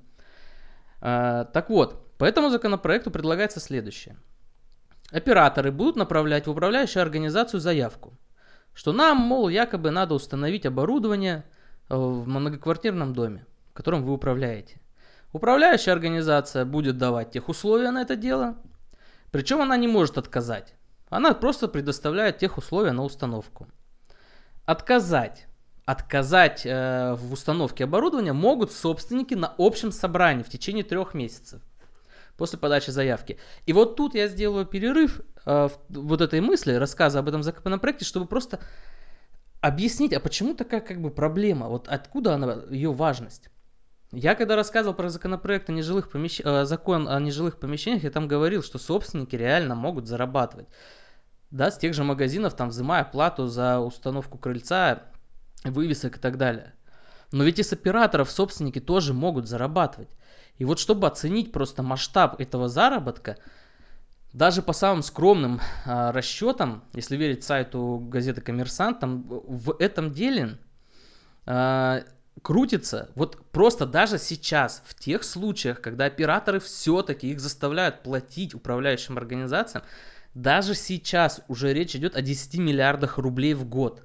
А, 1.02 1.46
так 1.46 1.70
вот, 1.70 2.18
по 2.18 2.26
этому 2.26 2.50
законопроекту 2.50 3.12
предлагается 3.12 3.60
следующее. 3.60 4.18
Операторы 5.12 5.72
будут 5.72 5.98
направлять 5.98 6.48
в 6.48 6.52
управляющую 6.52 7.04
организацию 7.04 7.60
заявку, 7.60 8.18
что 8.75 8.91
нам, 8.91 9.17
мол, 9.17 9.50
якобы 9.50 9.89
надо 9.89 10.13
установить 10.13 10.65
оборудование 10.65 11.46
э, 11.89 11.96
в 11.96 12.27
многоквартирном 12.27 13.13
доме, 13.13 13.46
которым 13.74 14.03
вы 14.03 14.13
управляете. 14.13 14.79
Управляющая 15.32 15.94
организация 15.94 16.65
будет 16.65 16.98
давать 16.98 17.32
тех 17.32 17.50
условия 17.50 17.91
на 17.91 18.01
это 18.01 18.15
дело, 18.15 18.58
причем 19.32 19.62
она 19.62 19.77
не 19.77 19.88
может 19.88 20.17
отказать. 20.17 20.75
Она 21.10 21.34
просто 21.34 21.67
предоставляет 21.67 22.38
тех 22.38 22.58
условия 22.58 22.91
на 22.91 23.03
установку. 23.03 23.67
Отказать. 24.65 25.48
Отказать 25.86 26.65
э, 26.65 27.13
в 27.13 27.32
установке 27.32 27.86
оборудования 27.86 28.34
могут 28.34 28.72
собственники 28.72 29.36
на 29.36 29.53
общем 29.58 29.91
собрании 29.91 30.44
в 30.44 30.50
течение 30.50 30.84
трех 30.84 31.13
месяцев 31.13 31.62
после 32.38 32.60
подачи 32.60 32.89
заявки. 32.89 33.38
И 33.65 33.74
вот 33.74 33.96
тут 33.96 34.15
я 34.15 34.27
сделаю 34.27 34.65
перерыв 34.65 35.22
э, 35.46 35.70
вот 35.89 36.22
этой 36.22 36.42
мысли, 36.42 36.74
рассказа 36.74 37.20
об 37.20 37.27
этом 37.27 37.44
законопроекте, 37.44 38.06
чтобы 38.06 38.25
просто 38.25 38.60
объяснить, 39.62 40.13
а 40.13 40.20
почему 40.20 40.54
такая 40.54 40.82
как 40.82 41.01
бы 41.01 41.10
проблема, 41.10 41.68
вот 41.68 41.88
откуда 41.88 42.36
она, 42.36 42.63
ее 42.70 42.92
важность. 42.92 43.50
Я 44.12 44.36
когда 44.36 44.56
рассказывал 44.56 44.96
про 44.96 45.10
законопроект 45.10 45.70
о 45.70 45.74
нежилых 45.74 46.10
помещ... 46.10 46.42
Э, 46.44 46.65
закон 46.65 47.08
о 47.08 47.20
нежилых 47.20 47.60
помещениях, 47.60 48.04
я 48.04 48.12
там 48.12 48.27
говорил, 48.27 48.63
что 48.63 48.77
собственники 48.77 49.36
реально 49.36 49.75
могут 49.75 50.08
зарабатывать 50.08 50.68
да, 51.51 51.72
с 51.72 51.77
тех 51.77 51.94
же 51.94 52.04
магазинов, 52.04 52.54
там, 52.56 52.70
взимая 52.70 53.04
плату 53.04 53.48
за 53.48 53.80
установку 53.80 54.38
крыльца, 54.38 55.04
вывесок 55.63 56.18
и 56.18 56.20
так 56.20 56.38
далее. 56.38 56.74
Но 57.32 57.44
ведь 57.44 57.60
и 57.60 57.63
с 57.63 57.74
операторов 57.74 58.30
собственники 58.30 58.80
тоже 58.80 59.13
могут 59.13 59.48
зарабатывать. 59.48 60.10
И 60.58 60.66
вот 60.66 60.80
чтобы 60.80 61.08
оценить 61.08 61.52
просто 61.52 61.84
масштаб 61.84 62.40
этого 62.40 62.70
заработка, 62.70 63.38
даже 64.34 64.62
по 64.62 64.74
самым 64.74 65.02
скромным 65.02 65.62
а, 65.86 66.12
расчетам, 66.12 66.84
если 66.94 67.16
верить 67.16 67.44
сайту 67.44 68.00
газеты 68.10 68.42
«Коммерсант», 68.42 69.00
там 69.00 69.24
в 69.24 69.76
этом 69.80 70.12
деле 70.12 70.58
а, 71.46 72.04
крутится 72.42 73.10
вот 73.16 73.46
просто 73.52 73.86
даже 73.86 74.18
сейчас, 74.18 74.84
в 74.86 74.94
тех 74.96 75.24
случаях, 75.24 75.82
когда 75.82 76.06
операторы 76.06 76.60
все-таки 76.60 77.32
их 77.32 77.40
заставляют 77.40 78.04
платить 78.04 78.54
управляющим 78.54 79.18
организациям, 79.18 79.84
даже 80.34 80.76
сейчас 80.76 81.42
уже 81.48 81.74
речь 81.74 81.96
идет 81.96 82.16
о 82.16 82.22
10 82.22 82.60
миллиардах 82.60 83.18
рублей 83.18 83.54
в 83.54 83.66
год. 83.66 84.04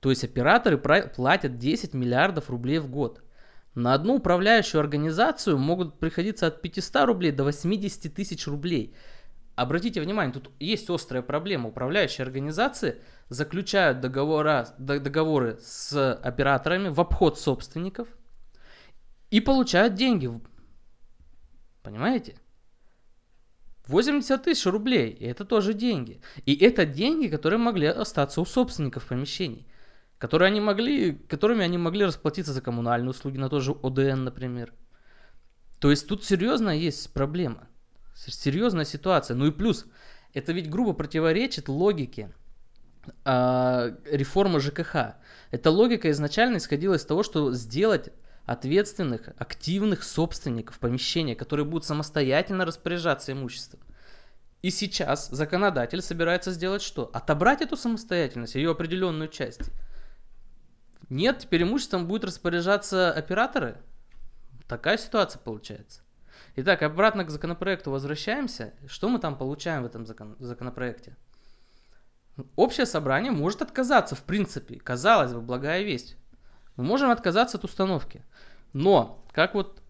То 0.00 0.10
есть 0.10 0.24
операторы 0.24 0.78
платят 0.78 1.58
10 1.58 1.94
миллиардов 1.94 2.50
рублей 2.50 2.78
в 2.78 2.88
год. 2.88 3.22
На 3.78 3.94
одну 3.94 4.16
управляющую 4.16 4.80
организацию 4.80 5.56
могут 5.56 6.00
приходиться 6.00 6.48
от 6.48 6.62
500 6.62 7.06
рублей 7.06 7.30
до 7.30 7.44
80 7.44 8.12
тысяч 8.12 8.48
рублей. 8.48 8.92
Обратите 9.54 10.00
внимание, 10.00 10.34
тут 10.34 10.50
есть 10.58 10.90
острая 10.90 11.22
проблема. 11.22 11.68
Управляющие 11.68 12.24
организации 12.24 13.00
заключают 13.28 14.00
договора, 14.00 14.66
договоры 14.78 15.60
с 15.62 16.12
операторами 16.12 16.88
в 16.88 17.00
обход 17.00 17.38
собственников 17.38 18.08
и 19.30 19.38
получают 19.40 19.94
деньги. 19.94 20.28
Понимаете? 21.84 22.34
80 23.86 24.42
тысяч 24.42 24.66
рублей, 24.66 25.10
и 25.10 25.24
это 25.24 25.44
тоже 25.44 25.72
деньги. 25.72 26.20
И 26.46 26.56
это 26.56 26.84
деньги, 26.84 27.28
которые 27.28 27.60
могли 27.60 27.86
остаться 27.86 28.40
у 28.40 28.44
собственников 28.44 29.06
помещений, 29.06 29.68
которые 30.18 30.48
они 30.48 30.60
могли, 30.60 31.12
которыми 31.12 31.64
они 31.64 31.78
могли 31.78 32.04
расплатиться 32.04 32.52
за 32.52 32.60
коммунальные 32.60 33.10
услуги, 33.10 33.38
на 33.38 33.48
тоже 33.48 33.72
ОДН, 33.72 34.24
например. 34.24 34.72
То 35.78 35.90
есть 35.90 36.08
тут 36.08 36.24
серьезная 36.24 36.74
есть 36.74 37.12
проблема, 37.12 37.68
серьезная 38.14 38.84
ситуация. 38.84 39.36
Ну 39.36 39.46
и 39.46 39.52
плюс, 39.52 39.86
это 40.34 40.52
ведь 40.52 40.68
грубо 40.68 40.92
противоречит 40.92 41.68
логике 41.68 42.34
э, 43.24 43.96
реформы 44.10 44.60
ЖКХ. 44.60 45.16
Эта 45.52 45.70
логика 45.70 46.10
изначально 46.10 46.56
исходила 46.56 46.94
из 46.94 47.04
того, 47.04 47.22
что 47.22 47.52
сделать 47.52 48.10
ответственных, 48.44 49.28
активных 49.36 50.02
собственников 50.02 50.78
помещения, 50.80 51.36
которые 51.36 51.64
будут 51.64 51.84
самостоятельно 51.84 52.64
распоряжаться 52.64 53.32
имуществом. 53.32 53.80
И 54.62 54.70
сейчас 54.70 55.28
законодатель 55.28 56.02
собирается 56.02 56.50
сделать 56.50 56.82
что? 56.82 57.08
Отобрать 57.12 57.60
эту 57.60 57.76
самостоятельность, 57.76 58.56
ее 58.56 58.72
определенную 58.72 59.28
часть. 59.28 59.70
Нет, 61.08 61.38
теперь 61.40 61.62
имуществом 61.62 62.06
будут 62.06 62.24
распоряжаться 62.24 63.12
операторы. 63.12 63.78
Такая 64.66 64.98
ситуация 64.98 65.40
получается. 65.40 66.02
Итак, 66.56 66.82
обратно 66.82 67.24
к 67.24 67.30
законопроекту 67.30 67.90
возвращаемся. 67.90 68.74
Что 68.86 69.08
мы 69.08 69.18
там 69.18 69.36
получаем 69.36 69.82
в 69.82 69.86
этом 69.86 70.04
закон- 70.04 70.36
законопроекте? 70.38 71.16
Общее 72.56 72.86
собрание 72.86 73.32
может 73.32 73.62
отказаться, 73.62 74.14
в 74.14 74.22
принципе. 74.22 74.78
Казалось 74.78 75.32
бы, 75.32 75.40
благая 75.40 75.82
весть. 75.82 76.16
Мы 76.76 76.84
можем 76.84 77.10
отказаться 77.10 77.58
от 77.58 77.64
установки. 77.64 78.24
Но, 78.72 79.24
как 79.32 79.54
вот 79.54 79.82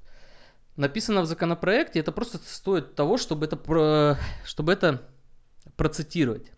написано 0.77 1.23
в 1.23 1.27
законопроекте, 1.27 2.01
это 2.01 2.13
просто 2.13 2.39
стоит 2.39 2.95
того, 2.95 3.19
чтобы 3.19 3.47
это, 3.47 4.19
чтобы 4.45 4.73
это 4.73 5.03
процитировать. 5.77 6.53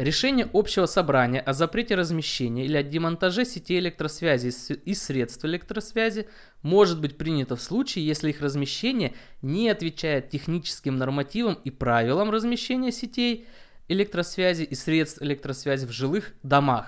Решение 0.00 0.48
общего 0.54 0.86
собрания 0.86 1.40
о 1.40 1.52
запрете 1.52 1.94
размещения 1.94 2.64
или 2.64 2.78
о 2.78 2.82
демонтаже 2.82 3.44
сетей 3.44 3.78
электросвязи 3.80 4.50
и 4.72 4.94
средств 4.94 5.44
электросвязи 5.44 6.26
может 6.62 7.02
быть 7.02 7.18
принято 7.18 7.54
в 7.54 7.60
случае, 7.60 8.06
если 8.06 8.30
их 8.30 8.40
размещение 8.40 9.12
не 9.42 9.68
отвечает 9.68 10.30
техническим 10.30 10.96
нормативам 10.96 11.52
и 11.52 11.70
правилам 11.70 12.30
размещения 12.30 12.92
сетей 12.92 13.46
электросвязи 13.88 14.62
и 14.62 14.74
средств 14.74 15.20
электросвязи 15.20 15.84
в 15.84 15.92
жилых 15.92 16.32
домах 16.42 16.86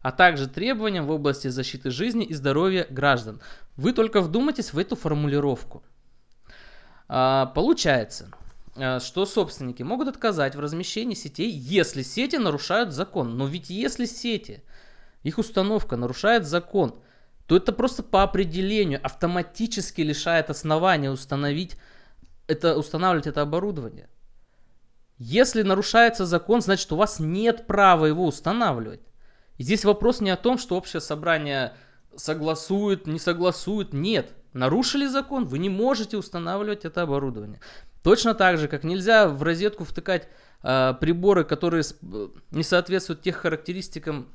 а 0.00 0.10
также 0.10 0.48
требованиям 0.48 1.06
в 1.06 1.10
области 1.10 1.48
защиты 1.48 1.90
жизни 1.90 2.24
и 2.24 2.32
здоровья 2.32 2.86
граждан. 2.88 3.42
Вы 3.76 3.92
только 3.92 4.22
вдумайтесь 4.22 4.72
в 4.72 4.78
эту 4.78 4.96
формулировку. 4.96 5.82
А, 7.08 7.46
получается, 7.46 8.30
что 9.00 9.26
собственники 9.26 9.82
могут 9.82 10.08
отказать 10.08 10.54
в 10.54 10.60
размещении 10.60 11.14
сетей, 11.14 11.50
если 11.50 12.02
сети 12.02 12.36
нарушают 12.36 12.92
закон. 12.92 13.36
Но 13.36 13.46
ведь 13.46 13.70
если 13.70 14.04
сети, 14.04 14.62
их 15.22 15.38
установка 15.38 15.96
нарушает 15.96 16.46
закон, 16.46 16.94
то 17.46 17.56
это 17.56 17.72
просто 17.72 18.02
по 18.02 18.22
определению 18.22 19.00
автоматически 19.02 20.00
лишает 20.00 20.50
основания 20.50 21.10
установить 21.10 21.76
это, 22.46 22.76
устанавливать 22.76 23.26
это 23.26 23.42
оборудование. 23.42 24.08
Если 25.18 25.62
нарушается 25.62 26.26
закон, 26.26 26.60
значит 26.60 26.90
у 26.92 26.96
вас 26.96 27.18
нет 27.20 27.66
права 27.66 28.06
его 28.06 28.26
устанавливать. 28.26 29.00
И 29.56 29.62
здесь 29.62 29.84
вопрос 29.84 30.20
не 30.20 30.30
о 30.30 30.36
том, 30.36 30.58
что 30.58 30.76
общее 30.76 31.00
собрание 31.00 31.74
согласует, 32.14 33.06
не 33.06 33.18
согласует. 33.18 33.92
Нет. 33.92 34.32
Нарушили 34.52 35.06
закон, 35.06 35.44
вы 35.46 35.58
не 35.58 35.68
можете 35.68 36.16
устанавливать 36.16 36.84
это 36.84 37.02
оборудование. 37.02 37.60
Точно 38.06 38.34
так 38.34 38.56
же, 38.56 38.68
как 38.68 38.84
нельзя 38.84 39.26
в 39.26 39.42
розетку 39.42 39.82
втыкать 39.82 40.28
э, 40.62 40.94
приборы, 41.00 41.42
которые 41.42 41.82
не 42.52 42.62
соответствуют 42.62 43.22
тех 43.22 43.34
характеристикам 43.34 44.28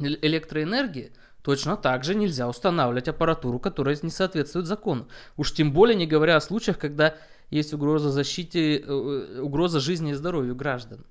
электроэнергии, 0.00 1.12
точно 1.40 1.76
так 1.76 2.02
же 2.02 2.16
нельзя 2.16 2.48
устанавливать 2.48 3.06
аппаратуру, 3.06 3.60
которая 3.60 3.96
не 4.02 4.10
соответствует 4.10 4.66
закону. 4.66 5.06
Уж 5.36 5.52
тем 5.52 5.72
более 5.72 5.94
не 5.94 6.08
говоря 6.08 6.34
о 6.34 6.40
случаях, 6.40 6.76
когда 6.76 7.14
есть 7.50 7.72
угроза 7.72 8.10
защите, 8.10 8.78
э, 8.78 9.40
угроза 9.40 9.78
жизни 9.78 10.10
и 10.10 10.14
здоровью 10.14 10.56
граждан. 10.56 11.06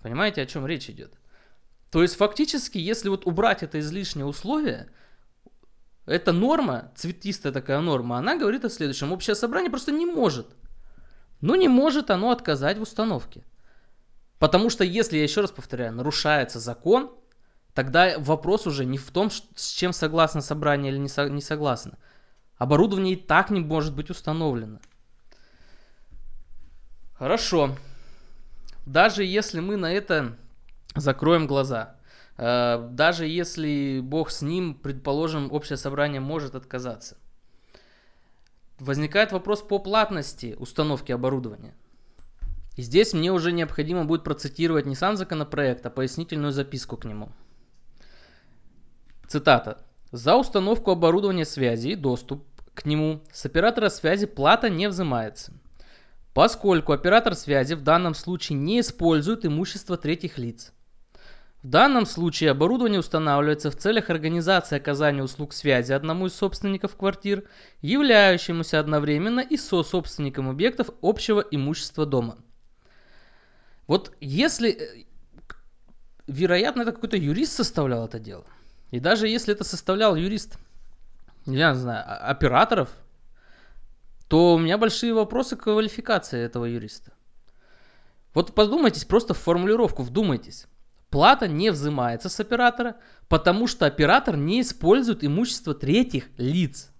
Понимаете, 0.00 0.42
о 0.42 0.46
чем 0.46 0.64
речь 0.64 0.88
идет? 0.90 1.14
То 1.90 2.02
есть 2.02 2.14
фактически, 2.14 2.78
если 2.78 3.08
вот 3.08 3.26
убрать 3.26 3.64
это 3.64 3.80
излишнее 3.80 4.26
условие, 4.26 4.90
эта 6.06 6.30
норма, 6.30 6.92
цветистая 6.94 7.52
такая 7.52 7.80
норма, 7.80 8.18
она 8.18 8.36
говорит 8.36 8.64
о 8.64 8.70
следующем. 8.70 9.10
Общее 9.10 9.34
собрание 9.34 9.70
просто 9.72 9.90
не 9.90 10.06
может. 10.06 10.46
Ну 11.42 11.56
не 11.56 11.68
может 11.68 12.10
оно 12.10 12.30
отказать 12.30 12.78
в 12.78 12.82
установке. 12.82 13.44
Потому 14.38 14.70
что 14.70 14.84
если, 14.84 15.18
я 15.18 15.24
еще 15.24 15.40
раз 15.40 15.50
повторяю, 15.50 15.92
нарушается 15.92 16.58
закон, 16.58 17.12
тогда 17.74 18.18
вопрос 18.18 18.66
уже 18.66 18.84
не 18.84 18.96
в 18.96 19.10
том, 19.10 19.30
с 19.30 19.72
чем 19.72 19.92
согласно 19.92 20.40
собрание 20.40 20.92
или 20.92 20.98
не 20.98 21.40
согласно. 21.40 21.98
Оборудование 22.56 23.14
и 23.14 23.16
так 23.16 23.50
не 23.50 23.60
может 23.60 23.94
быть 23.94 24.08
установлено. 24.08 24.78
Хорошо. 27.14 27.76
Даже 28.86 29.24
если 29.24 29.60
мы 29.60 29.76
на 29.76 29.92
это 29.92 30.36
закроем 30.94 31.46
глаза, 31.46 31.96
э, 32.36 32.88
даже 32.90 33.26
если 33.26 34.00
Бог 34.00 34.30
с 34.30 34.42
ним, 34.42 34.74
предположим, 34.74 35.52
общее 35.52 35.76
собрание 35.76 36.20
может 36.20 36.54
отказаться, 36.54 37.16
возникает 38.82 39.32
вопрос 39.32 39.62
по 39.62 39.78
платности 39.78 40.56
установки 40.58 41.12
оборудования. 41.12 41.74
И 42.76 42.82
здесь 42.82 43.12
мне 43.12 43.32
уже 43.32 43.52
необходимо 43.52 44.04
будет 44.04 44.24
процитировать 44.24 44.86
не 44.86 44.94
сам 44.94 45.16
законопроект, 45.16 45.84
а 45.86 45.90
пояснительную 45.90 46.52
записку 46.52 46.96
к 46.96 47.04
нему. 47.04 47.30
Цитата. 49.28 49.84
За 50.10 50.36
установку 50.36 50.90
оборудования 50.90 51.44
связи 51.44 51.88
и 51.88 51.96
доступ 51.96 52.44
к 52.74 52.84
нему 52.84 53.22
с 53.32 53.44
оператора 53.46 53.88
связи 53.88 54.26
плата 54.26 54.68
не 54.68 54.88
взимается 54.88 55.52
поскольку 56.34 56.92
оператор 56.92 57.34
связи 57.34 57.74
в 57.74 57.82
данном 57.82 58.14
случае 58.14 58.58
не 58.58 58.80
использует 58.80 59.44
имущество 59.44 59.96
третьих 59.96 60.38
лиц. 60.38 60.72
В 61.62 61.68
данном 61.68 62.06
случае 62.06 62.50
оборудование 62.50 62.98
устанавливается 62.98 63.70
в 63.70 63.76
целях 63.76 64.10
организации 64.10 64.76
оказания 64.76 65.22
услуг 65.22 65.52
связи 65.52 65.92
одному 65.92 66.26
из 66.26 66.34
собственников 66.34 66.96
квартир, 66.96 67.44
являющемуся 67.80 68.80
одновременно 68.80 69.38
и 69.38 69.56
со-собственником 69.56 70.50
объектов 70.50 70.90
общего 71.02 71.40
имущества 71.40 72.04
дома. 72.04 72.38
Вот 73.86 74.12
если, 74.20 74.72
э, 74.72 75.04
вероятно, 76.26 76.82
это 76.82 76.90
какой-то 76.90 77.16
юрист 77.16 77.52
составлял 77.52 78.06
это 78.06 78.18
дело, 78.18 78.44
и 78.90 78.98
даже 78.98 79.28
если 79.28 79.54
это 79.54 79.62
составлял 79.62 80.16
юрист, 80.16 80.58
я 81.46 81.70
не 81.70 81.78
знаю, 81.78 82.04
операторов, 82.28 82.90
то 84.26 84.54
у 84.54 84.58
меня 84.58 84.78
большие 84.78 85.14
вопросы 85.14 85.54
к 85.54 85.62
квалификации 85.62 86.40
этого 86.40 86.64
юриста. 86.64 87.12
Вот 88.34 88.52
подумайтесь 88.52 89.04
просто 89.04 89.34
в 89.34 89.38
формулировку, 89.38 90.02
вдумайтесь. 90.02 90.66
Плата 91.12 91.46
не 91.46 91.70
взимается 91.70 92.30
с 92.30 92.40
оператора, 92.40 92.96
потому 93.28 93.66
что 93.66 93.84
оператор 93.84 94.34
не 94.34 94.62
использует 94.62 95.22
имущество 95.22 95.74
третьих 95.74 96.30
лиц. 96.38 96.90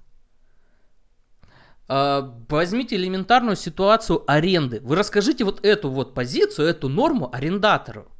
А, 1.88 2.38
возьмите 2.50 2.96
элементарную 2.96 3.56
ситуацию 3.56 4.22
аренды. 4.30 4.80
Вы 4.80 4.96
расскажите 4.96 5.44
вот 5.44 5.64
эту 5.64 5.88
вот 5.88 6.12
позицию, 6.12 6.68
эту 6.68 6.90
норму 6.90 7.30
арендатору. 7.32 8.12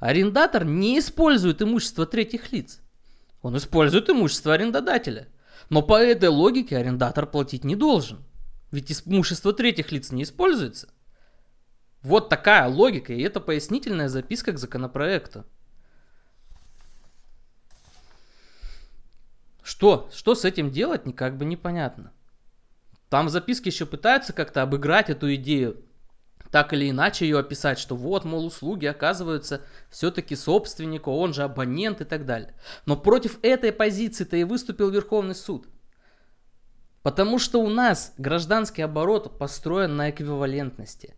Арендатор 0.00 0.64
не 0.64 0.98
использует 0.98 1.62
имущество 1.62 2.04
третьих 2.04 2.50
лиц. 2.50 2.80
Он 3.40 3.56
использует 3.56 4.10
имущество 4.10 4.54
арендодателя. 4.54 5.28
Но 5.70 5.82
по 5.82 6.02
этой 6.02 6.30
логике 6.30 6.76
арендатор 6.76 7.26
платить 7.26 7.62
не 7.62 7.76
должен. 7.76 8.24
Ведь 8.72 8.90
имущество 9.06 9.52
третьих 9.52 9.92
лиц 9.92 10.10
не 10.10 10.24
используется. 10.24 10.88
Вот 12.02 12.28
такая 12.28 12.68
логика, 12.68 13.12
и 13.12 13.22
это 13.22 13.40
пояснительная 13.40 14.08
записка 14.08 14.52
к 14.52 14.58
законопроекту. 14.58 15.44
Что? 19.62 20.08
Что 20.12 20.34
с 20.34 20.44
этим 20.44 20.70
делать, 20.70 21.06
никак 21.06 21.36
бы 21.36 21.44
непонятно. 21.44 22.12
Там 23.10 23.26
в 23.26 23.30
записке 23.30 23.70
еще 23.70 23.84
пытаются 23.84 24.32
как-то 24.32 24.62
обыграть 24.62 25.10
эту 25.10 25.34
идею, 25.34 25.84
так 26.50 26.72
или 26.72 26.88
иначе 26.88 27.26
ее 27.26 27.38
описать, 27.38 27.78
что 27.78 27.96
вот, 27.96 28.24
мол, 28.24 28.46
услуги 28.46 28.86
оказываются 28.86 29.62
все-таки 29.90 30.36
собственнику, 30.36 31.10
он 31.10 31.34
же 31.34 31.42
абонент 31.42 32.00
и 32.00 32.04
так 32.04 32.24
далее. 32.24 32.54
Но 32.86 32.96
против 32.96 33.38
этой 33.42 33.72
позиции-то 33.72 34.36
и 34.36 34.44
выступил 34.44 34.90
Верховный 34.90 35.34
суд– 35.34 35.66
Потому 37.02 37.38
что 37.38 37.62
у 37.62 37.70
нас 37.70 38.12
гражданский 38.18 38.82
оборот 38.82 39.38
построен 39.38 39.96
на 39.96 40.10
эквивалентности. 40.10 41.14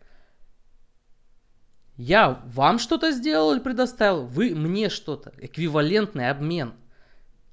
Я 2.02 2.40
вам 2.46 2.78
что-то 2.78 3.12
сделал 3.12 3.52
или 3.52 3.60
предоставил, 3.60 4.24
вы 4.24 4.54
мне 4.54 4.88
что-то. 4.88 5.34
Эквивалентный 5.36 6.30
обмен. 6.30 6.72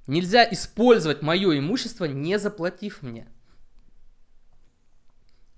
Нельзя 0.07 0.47
использовать 0.49 1.21
мое 1.21 1.60
имущество, 1.60 2.05
не 2.05 2.39
заплатив 2.39 3.01
мне. 3.01 3.27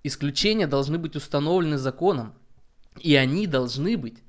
Исключения 0.02 0.66
должны 0.66 0.98
быть 0.98 1.16
установлены 1.16 1.78
законом. 1.78 2.34
И 3.00 3.16
они 3.16 3.46
должны 3.46 3.96
быть 3.96 4.24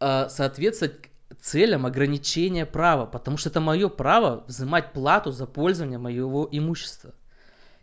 э, 0.00 0.30
соответствовать 0.30 1.10
целям 1.38 1.84
ограничения 1.84 2.64
права. 2.64 3.04
Потому 3.04 3.36
что 3.36 3.50
это 3.50 3.60
мое 3.60 3.90
право 3.90 4.42
взимать 4.46 4.94
плату 4.94 5.32
за 5.32 5.44
пользование 5.44 5.98
моего 5.98 6.48
имущества. 6.50 7.12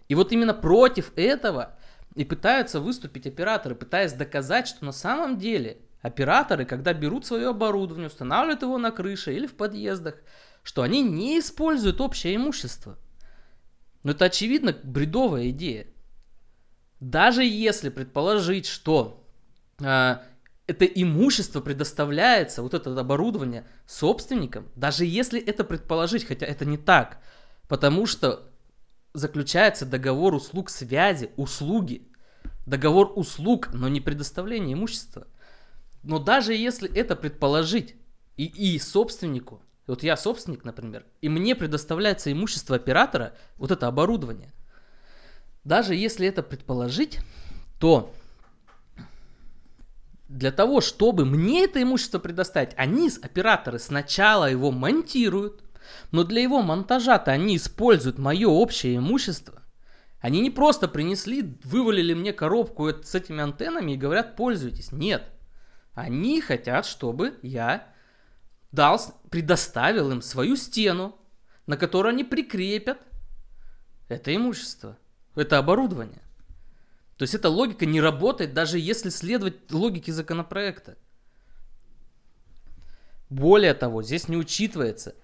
И 0.08 0.16
вот 0.16 0.32
именно 0.32 0.56
против 0.56 1.12
этого 1.16 1.78
и 2.16 2.24
пытаются 2.26 2.80
выступить 2.80 3.28
операторы, 3.28 3.76
пытаясь 3.76 4.14
доказать, 4.14 4.68
что 4.68 4.86
на 4.86 4.92
самом 4.92 5.38
деле 5.38 5.80
операторы, 6.02 6.66
когда 6.66 6.94
берут 6.94 7.26
свое 7.26 7.50
оборудование, 7.50 8.08
устанавливают 8.08 8.62
его 8.62 8.78
на 8.78 8.92
крыше 8.92 9.34
или 9.34 9.48
в 9.48 9.56
подъездах, 9.56 10.16
что 10.62 10.82
они 10.82 11.02
не 11.02 11.40
используют 11.40 12.02
общее 12.02 12.36
имущество. 12.36 12.98
Но 14.04 14.12
это 14.12 14.26
очевидно 14.26 14.78
бредовая 14.84 15.50
идея. 15.50 15.88
Даже 17.00 17.44
если 17.44 17.90
предположить, 17.90 18.66
что 18.66 19.26
э, 19.80 20.18
это 20.68 20.86
имущество 20.86 21.62
предоставляется, 21.62 22.62
вот 22.62 22.74
это 22.74 22.98
оборудование 22.98 23.66
собственникам, 23.86 24.70
даже 24.76 25.06
если 25.06 25.42
это 25.42 25.64
предположить, 25.64 26.26
хотя 26.26 26.46
это 26.46 26.66
не 26.66 26.78
так, 26.78 27.20
потому 27.68 28.06
что 28.06 28.53
заключается 29.14 29.86
договор 29.86 30.34
услуг 30.34 30.70
связи, 30.70 31.32
услуги. 31.38 32.08
Договор 32.66 33.12
услуг, 33.16 33.70
но 33.74 33.88
не 33.90 34.02
предоставление 34.02 34.74
имущества. 34.74 35.28
Но 36.02 36.20
даже 36.20 36.54
если 36.54 36.94
это 36.94 37.16
предположить, 37.16 37.96
и, 38.36 38.46
и 38.46 38.80
собственнику, 38.80 39.62
вот 39.86 40.04
я 40.04 40.18
собственник, 40.18 40.64
например, 40.64 41.06
и 41.22 41.30
мне 41.30 41.56
предоставляется 41.56 42.32
имущество 42.32 42.76
оператора, 42.76 43.36
вот 43.58 43.72
это 43.72 43.88
оборудование, 43.88 44.54
даже 45.64 45.96
если 45.96 46.28
это 46.28 46.42
предположить, 46.42 47.20
то 47.80 48.14
для 50.28 50.52
того, 50.52 50.82
чтобы 50.82 51.26
мне 51.26 51.66
это 51.66 51.82
имущество 51.82 52.20
предоставить, 52.20 52.72
они, 52.76 53.10
операторы, 53.22 53.78
сначала 53.78 54.50
его 54.50 54.72
монтируют, 54.72 55.63
но 56.12 56.24
для 56.24 56.42
его 56.42 56.62
монтажа-то 56.62 57.32
они 57.32 57.58
используют 57.58 58.18
мое 58.18 58.48
общее 58.48 58.98
имущество. 58.98 59.62
Они 60.20 60.40
не 60.40 60.50
просто 60.50 60.88
принесли, 60.88 61.58
вывалили 61.64 62.14
мне 62.14 62.32
коробку 62.32 62.90
с 62.90 63.14
этими 63.14 63.42
антеннами 63.42 63.92
и 63.92 63.98
говорят, 63.98 64.36
пользуйтесь. 64.36 64.92
Нет. 64.92 65.30
Они 65.94 66.40
хотят, 66.42 66.86
чтобы 66.86 67.38
я 67.42 67.88
дал, 68.72 69.00
предоставил 69.30 70.12
им 70.12 70.22
свою 70.22 70.56
стену, 70.56 71.18
на 71.68 71.78
которую 71.78 72.14
они 72.14 72.24
прикрепят 72.24 73.00
это 74.08 74.36
имущество, 74.36 74.98
это 75.36 75.58
оборудование. 75.58 76.22
То 77.18 77.24
есть 77.24 77.36
эта 77.36 77.50
логика 77.50 77.86
не 77.86 78.02
работает, 78.02 78.54
даже 78.54 78.80
если 78.80 79.10
следовать 79.10 79.72
логике 79.72 80.12
законопроекта. 80.12 80.98
Более 83.30 83.74
того, 83.74 84.04
здесь 84.04 84.28
не 84.28 84.38
учитывается, 84.38 85.16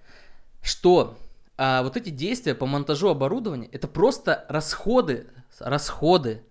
что 0.62 1.18
а, 1.56 1.82
вот 1.82 1.96
эти 1.96 2.10
действия 2.10 2.54
по 2.54 2.66
монтажу 2.66 3.08
оборудования 3.08 3.68
это 3.72 3.86
просто 3.88 4.46
расходы, 4.48 5.26
расходы 5.58 6.42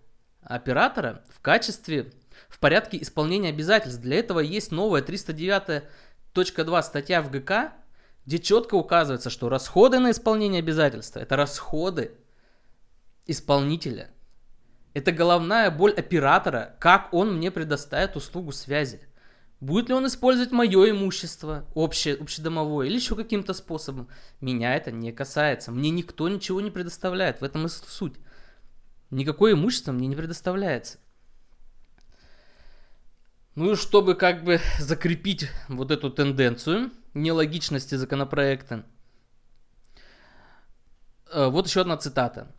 оператора 0.41 1.24
в 1.30 1.41
качестве, 1.41 2.13
в 2.48 2.60
порядке 2.60 3.02
исполнения 3.02 3.50
обязательств. 3.50 4.02
Для 4.02 4.19
этого 4.19 4.39
есть 4.39 4.72
новая 4.72 5.02
309.2 5.02 6.84
статья 6.84 7.22
в 7.22 7.32
ГК, 7.32 7.74
где 8.26 8.39
четко 8.39 8.76
указывается, 8.76 9.30
что 9.30 9.50
расходы 9.50 10.00
на 10.00 10.12
исполнение 10.12 10.60
обязательства 10.60 11.19
это 11.19 11.36
расходы 11.36 12.12
исполнителя. 13.26 14.10
Это 14.93 15.12
головная 15.12 15.72
боль 15.72 15.93
оператора, 15.93 16.76
как 16.80 17.13
он 17.13 17.38
мне 17.38 17.52
предоставит 17.52 18.15
услугу 18.15 18.52
связи. 18.52 19.02
Будет 19.62 19.89
ли 19.89 19.95
он 19.95 20.08
использовать 20.08 20.52
мое 20.52 20.89
имущество, 20.91 21.65
общее, 21.74 22.15
общедомовое, 22.15 22.88
или 22.88 22.95
еще 22.95 23.15
каким-то 23.15 23.54
способом. 23.54 24.08
Меня 24.39 24.76
это 24.76 24.91
не 24.91 25.12
касается. 25.12 25.72
Мне 25.72 25.89
никто 25.89 26.30
ничего 26.30 26.62
не 26.62 26.72
предоставляет. 26.72 27.41
В 27.41 27.43
этом 27.43 27.65
и 27.65 27.69
суть. 27.69 28.15
Никакое 29.12 29.54
имущество 29.54 29.91
мне 29.91 30.08
не 30.08 30.15
предоставляется. 30.15 31.00
Ну 33.56 33.74
и 33.74 33.76
чтобы 33.76 34.15
как 34.15 34.45
бы 34.45 34.62
закрепить 34.80 35.50
вот 35.67 35.91
эту 35.91 36.10
тенденцию 36.10 36.91
нелогичности 37.13 37.95
законопроекта, 37.95 38.86
э, 41.34 41.50
вот 41.50 41.67
еще 41.67 41.82
одна 41.82 41.98
цитата. 41.98 42.56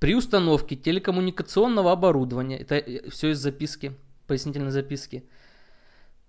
При 0.00 0.16
установке 0.16 0.74
телекоммуникационного 0.74 1.92
оборудования, 1.92 2.58
это 2.58 2.74
э, 2.74 3.08
все 3.10 3.30
из 3.30 3.38
записки, 3.38 3.96
пояснительной 4.26 4.72
записки, 4.72 5.28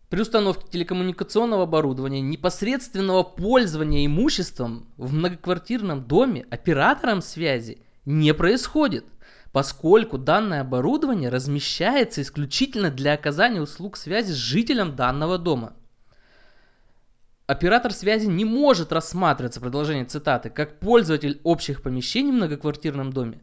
при 0.10 0.22
установке 0.22 0.66
телекоммуникационного 0.72 1.64
оборудования 1.64 2.22
непосредственного 2.22 3.24
пользования 3.24 4.06
имуществом 4.06 4.88
в 4.96 5.14
многоквартирном 5.14 6.06
доме 6.06 6.46
оператором 6.50 7.22
связи 7.22 7.80
не 8.06 8.34
происходит, 8.34 9.06
поскольку 9.52 10.18
данное 10.18 10.62
оборудование 10.62 11.30
размещается 11.30 12.22
исключительно 12.22 12.90
для 12.90 13.14
оказания 13.14 13.62
услуг 13.62 13.98
связи 13.98 14.32
с 14.32 14.36
жителем 14.36 14.96
данного 14.96 15.38
дома. 15.38 15.74
Оператор 17.46 17.94
связи 17.94 18.28
не 18.28 18.46
может 18.46 18.92
рассматриваться, 18.94 19.60
продолжение 19.60 20.06
цитаты, 20.06 20.50
как 20.50 20.80
пользователь 20.80 21.40
общих 21.44 21.82
помещений 21.82 22.32
в 22.32 22.36
многоквартирном 22.36 23.12
доме, 23.12 23.42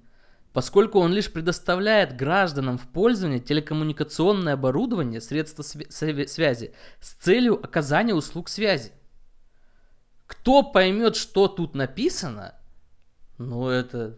поскольку 0.55 1.01
он 1.01 1.13
лишь 1.13 1.33
предоставляет 1.33 2.17
гражданам 2.17 2.79
в 2.79 2.87
пользование 2.87 3.41
телекоммуникационное 3.41 4.55
оборудование, 4.55 5.21
средства 5.21 5.63
связи 5.65 6.73
с 7.01 7.15
целью 7.15 7.63
оказания 7.63 8.15
услуг 8.15 8.49
связи. 8.49 8.93
Кто 10.29 10.63
поймет, 10.63 11.17
что 11.17 11.49
тут 11.49 11.75
написано, 11.75 12.55
ну 13.37 13.69
это... 13.69 14.17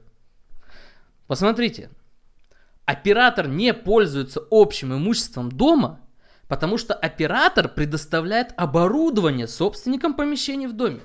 Посмотрите, 1.26 1.90
оператор 2.84 3.48
не 3.48 3.72
пользуется 3.72 4.46
общим 4.50 4.94
имуществом 4.94 5.50
дома, 5.50 6.00
потому 6.48 6.76
что 6.76 6.92
оператор 6.92 7.66
предоставляет 7.66 8.52
оборудование 8.58 9.48
собственникам 9.48 10.12
помещений 10.12 10.66
в 10.66 10.74
доме. 10.74 11.00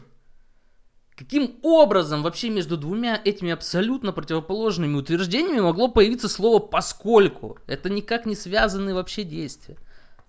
Каким 1.21 1.59
образом 1.61 2.23
вообще 2.23 2.49
между 2.49 2.77
двумя 2.77 3.21
этими 3.23 3.51
абсолютно 3.51 4.11
противоположными 4.11 4.95
утверждениями 4.95 5.59
могло 5.59 5.87
появиться 5.87 6.27
слово 6.27 6.57
«поскольку»? 6.57 7.59
Это 7.67 7.91
никак 7.91 8.25
не 8.25 8.33
связанные 8.33 8.95
вообще 8.95 9.23
действия. 9.23 9.77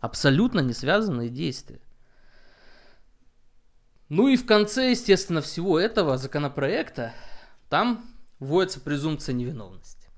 Абсолютно 0.01 0.61
не 0.61 0.75
связанные 0.75 1.31
действия. 1.31 1.81
Ну 4.11 4.29
и 4.29 4.37
в 4.37 4.45
конце, 4.45 4.91
естественно, 4.91 5.41
всего 5.41 5.81
этого 5.81 6.19
законопроекта 6.19 7.15
там 7.71 8.05
вводится 8.39 8.79
презумпция 8.79 9.33
невиновности. 9.33 10.11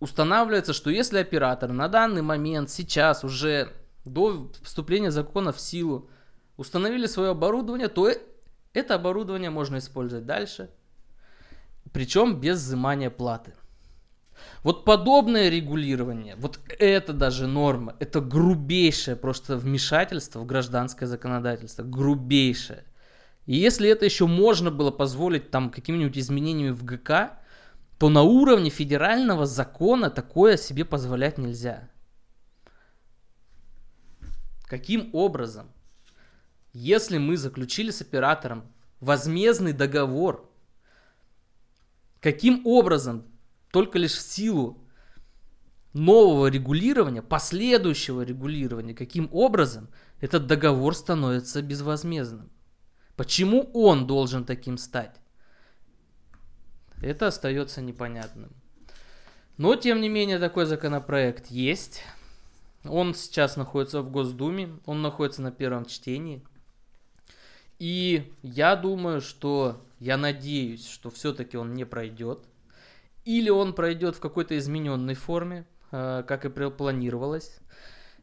Устанавливается, 0.00 0.72
что 0.72 0.90
если 0.90 1.18
оператор 1.18 1.70
на 1.70 1.86
данный 1.86 2.22
момент, 2.22 2.68
сейчас, 2.68 3.22
уже 3.22 3.72
до 4.04 4.50
вступления 4.64 5.12
закона 5.12 5.52
в 5.52 5.60
силу, 5.60 6.10
установили 6.56 7.06
свое 7.06 7.30
оборудование, 7.30 7.86
то 7.86 8.10
это 8.72 8.94
оборудование 8.94 9.50
можно 9.50 9.78
использовать 9.78 10.26
дальше, 10.26 10.70
причем 11.92 12.40
без 12.40 12.58
взимания 12.62 13.10
платы. 13.10 13.52
Вот 14.62 14.84
подобное 14.84 15.48
регулирование, 15.48 16.36
вот 16.36 16.58
это 16.78 17.12
даже 17.12 17.46
норма, 17.46 17.96
это 18.00 18.20
грубейшее 18.20 19.16
просто 19.16 19.56
вмешательство 19.56 20.40
в 20.40 20.46
гражданское 20.46 21.06
законодательство, 21.06 21.82
грубейшее. 21.82 22.84
И 23.46 23.56
если 23.56 23.88
это 23.88 24.04
еще 24.04 24.26
можно 24.26 24.70
было 24.70 24.90
позволить 24.90 25.50
там 25.50 25.70
какими-нибудь 25.70 26.16
изменениями 26.16 26.70
в 26.70 26.84
ГК, 26.84 27.40
то 27.98 28.08
на 28.08 28.22
уровне 28.22 28.70
федерального 28.70 29.46
закона 29.46 30.10
такое 30.10 30.56
себе 30.56 30.84
позволять 30.84 31.38
нельзя. 31.38 31.88
Каким 34.64 35.10
образом 35.12 35.70
если 36.72 37.18
мы 37.18 37.36
заключили 37.36 37.90
с 37.90 38.00
оператором 38.00 38.72
возмездный 39.00 39.72
договор, 39.72 40.50
каким 42.20 42.66
образом 42.66 43.26
только 43.70 43.98
лишь 43.98 44.14
в 44.14 44.22
силу 44.22 44.82
нового 45.92 46.46
регулирования, 46.46 47.22
последующего 47.22 48.22
регулирования, 48.22 48.94
каким 48.94 49.28
образом 49.32 49.88
этот 50.20 50.46
договор 50.46 50.94
становится 50.94 51.62
безвозмездным? 51.62 52.50
Почему 53.16 53.70
он 53.74 54.06
должен 54.06 54.44
таким 54.44 54.78
стать? 54.78 55.16
Это 57.02 57.26
остается 57.26 57.82
непонятным. 57.82 58.52
Но, 59.58 59.74
тем 59.76 60.00
не 60.00 60.08
менее, 60.08 60.38
такой 60.38 60.64
законопроект 60.64 61.48
есть. 61.48 62.02
Он 62.84 63.14
сейчас 63.14 63.56
находится 63.56 64.00
в 64.00 64.10
Госдуме, 64.10 64.78
он 64.86 65.02
находится 65.02 65.42
на 65.42 65.52
первом 65.52 65.84
чтении. 65.84 66.42
И 67.82 68.32
я 68.42 68.76
думаю, 68.76 69.20
что, 69.20 69.84
я 69.98 70.16
надеюсь, 70.16 70.86
что 70.86 71.10
все-таки 71.10 71.56
он 71.56 71.74
не 71.74 71.84
пройдет. 71.84 72.46
Или 73.24 73.50
он 73.50 73.72
пройдет 73.72 74.14
в 74.14 74.20
какой-то 74.20 74.56
измененной 74.56 75.14
форме, 75.14 75.66
э, 75.90 76.22
как 76.24 76.44
и 76.44 76.70
планировалось. 76.70 77.58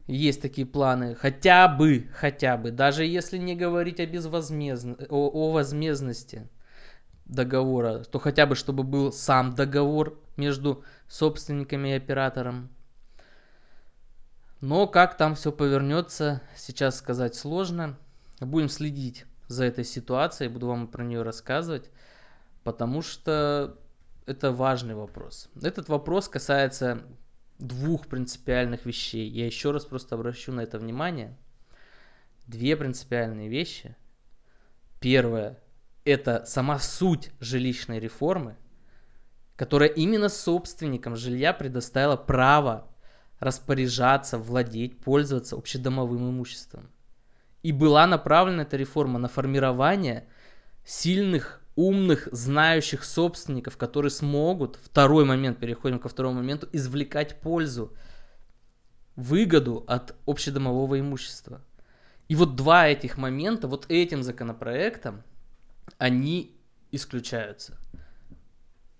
Есть 0.06 0.40
такие 0.40 0.66
планы, 0.66 1.14
хотя 1.14 1.68
бы, 1.68 2.08
хотя 2.14 2.56
бы, 2.56 2.70
даже 2.70 3.04
если 3.04 3.36
не 3.36 3.54
говорить 3.54 4.00
о, 4.00 4.06
безвозмездно, 4.06 4.96
о, 5.10 5.28
о 5.28 5.52
возмездности 5.52 6.48
договора, 7.26 8.04
то 8.04 8.18
хотя 8.18 8.46
бы, 8.46 8.54
чтобы 8.54 8.82
был 8.82 9.12
сам 9.12 9.54
договор 9.54 10.18
между 10.38 10.84
собственниками 11.06 11.90
и 11.90 11.96
оператором. 11.96 12.70
Но 14.62 14.86
как 14.86 15.18
там 15.18 15.34
все 15.34 15.52
повернется, 15.52 16.40
сейчас 16.56 16.96
сказать 16.96 17.34
сложно. 17.34 17.98
Будем 18.40 18.70
следить 18.70 19.26
за 19.50 19.64
этой 19.64 19.84
ситуацией, 19.84 20.48
буду 20.48 20.68
вам 20.68 20.86
про 20.86 21.02
нее 21.02 21.22
рассказывать, 21.22 21.90
потому 22.62 23.02
что 23.02 23.76
это 24.26 24.52
важный 24.52 24.94
вопрос. 24.94 25.50
Этот 25.60 25.88
вопрос 25.88 26.28
касается 26.28 27.02
двух 27.58 28.06
принципиальных 28.06 28.86
вещей. 28.86 29.28
Я 29.28 29.46
еще 29.46 29.72
раз 29.72 29.84
просто 29.84 30.14
обращу 30.14 30.52
на 30.52 30.60
это 30.60 30.78
внимание. 30.78 31.36
Две 32.46 32.76
принципиальные 32.76 33.48
вещи. 33.48 33.96
Первое– 35.00 35.58
это 36.04 36.44
сама 36.46 36.78
суть 36.78 37.32
жилищной 37.40 37.98
реформы, 37.98 38.56
которая 39.56 39.88
именно 39.88 40.28
собственникам 40.28 41.16
жилья 41.16 41.52
предоставила 41.52 42.16
право 42.16 42.88
распоряжаться, 43.40 44.38
владеть, 44.38 45.00
пользоваться 45.00 45.56
общедомовым 45.56 46.30
имуществом. 46.30 46.88
И 47.62 47.72
была 47.72 48.06
направлена 48.06 48.62
эта 48.62 48.76
реформа 48.76 49.18
на 49.18 49.28
формирование 49.28 50.28
сильных, 50.84 51.60
умных, 51.76 52.28
знающих 52.32 53.04
собственников, 53.04 53.76
которые 53.76 54.10
смогут, 54.10 54.78
второй 54.82 55.24
момент, 55.24 55.58
переходим 55.58 55.98
ко 55.98 56.08
второму 56.08 56.36
моменту, 56.36 56.68
извлекать 56.72 57.40
пользу, 57.40 57.94
выгоду 59.16 59.84
от 59.86 60.14
общедомового 60.26 60.98
имущества. 60.98 61.60
И 62.28 62.34
вот 62.34 62.56
два 62.56 62.88
этих 62.88 63.18
момента, 63.18 63.68
вот 63.68 63.86
этим 63.88 64.22
законопроектом, 64.22 65.22
они 65.98 66.56
исключаются. 66.92 67.76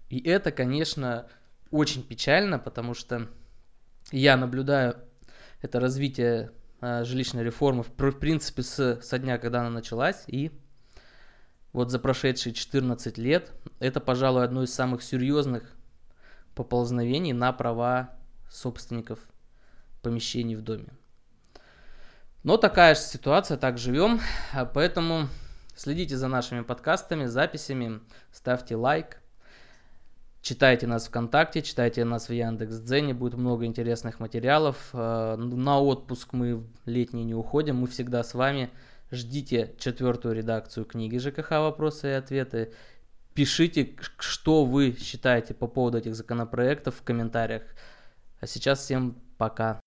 И 0.09 0.21
это, 0.21 0.51
конечно, 0.51 1.29
очень 1.71 2.03
печально, 2.03 2.59
потому 2.59 2.95
что 2.95 3.29
я 4.11 4.37
наблюдаю 4.37 4.97
это 5.63 5.79
развитие 5.79 6.51
жилищной 6.81 7.45
реформы, 7.45 7.83
в, 7.83 7.91
в 7.91 8.19
принципе, 8.19 8.63
с, 8.63 9.01
со 9.03 9.19
дня, 9.19 9.39
когда 9.39 9.61
она 9.61 9.71
началась, 9.71 10.25
и 10.27 10.51
вот 11.73 11.91
за 11.91 11.99
прошедшие 11.99 12.53
14 12.53 13.19
лет 13.19 13.53
это, 13.79 14.01
пожалуй, 14.01 14.45
одно 14.45 14.63
из 14.63 14.75
самых 14.75 15.03
серьезных 15.03 15.77
поползновений 16.55 17.33
на 17.33 17.53
права 17.53 18.17
собственников 18.51 19.21
помещений 20.03 20.57
в 20.57 20.63
доме. 20.63 20.89
Но 22.43 22.57
такая 22.57 22.95
же 22.95 23.03
ситуация, 23.03 23.57
так 23.57 23.79
живем, 23.79 24.21
а 24.53 24.65
поэтому 24.65 25.29
следите 25.77 26.17
за 26.17 26.29
нашими 26.29 26.63
подкастами, 26.63 27.27
записями, 27.27 28.01
ставьте 28.33 28.77
лайк, 28.77 29.21
читайте 30.43 30.87
нас 30.87 31.09
ВКонтакте, 31.09 31.63
читайте 31.63 32.05
нас 32.05 32.29
в 32.29 32.33
Яндекс.Дзене, 32.33 33.15
будет 33.15 33.35
много 33.35 33.65
интересных 33.67 34.21
материалов. 34.21 34.91
А, 34.93 35.37
на 35.37 35.81
отпуск 35.81 36.33
мы 36.33 36.65
летний 36.87 37.25
не 37.25 37.35
уходим, 37.35 37.77
мы 37.77 37.87
всегда 37.87 38.23
с 38.23 38.35
вами. 38.35 38.71
Ждите 39.11 39.75
четвертую 39.79 40.35
редакцию 40.35 40.85
книги 40.87 41.19
ЖКХ 41.19 41.51
«Вопросы 41.51 42.09
и 42.09 42.13
ответы». 42.13 42.73
Пишите, 43.35 43.97
что 44.19 44.65
вы 44.65 44.97
считаете 44.99 45.55
по 45.55 45.67
поводу 45.67 45.99
этих 45.99 46.15
законопроектов 46.15 46.97
в 46.97 47.03
комментариях. 47.03 47.63
А 48.41 48.47
сейчас 48.47 48.81
всем 48.81 49.17
пока. 49.39 49.81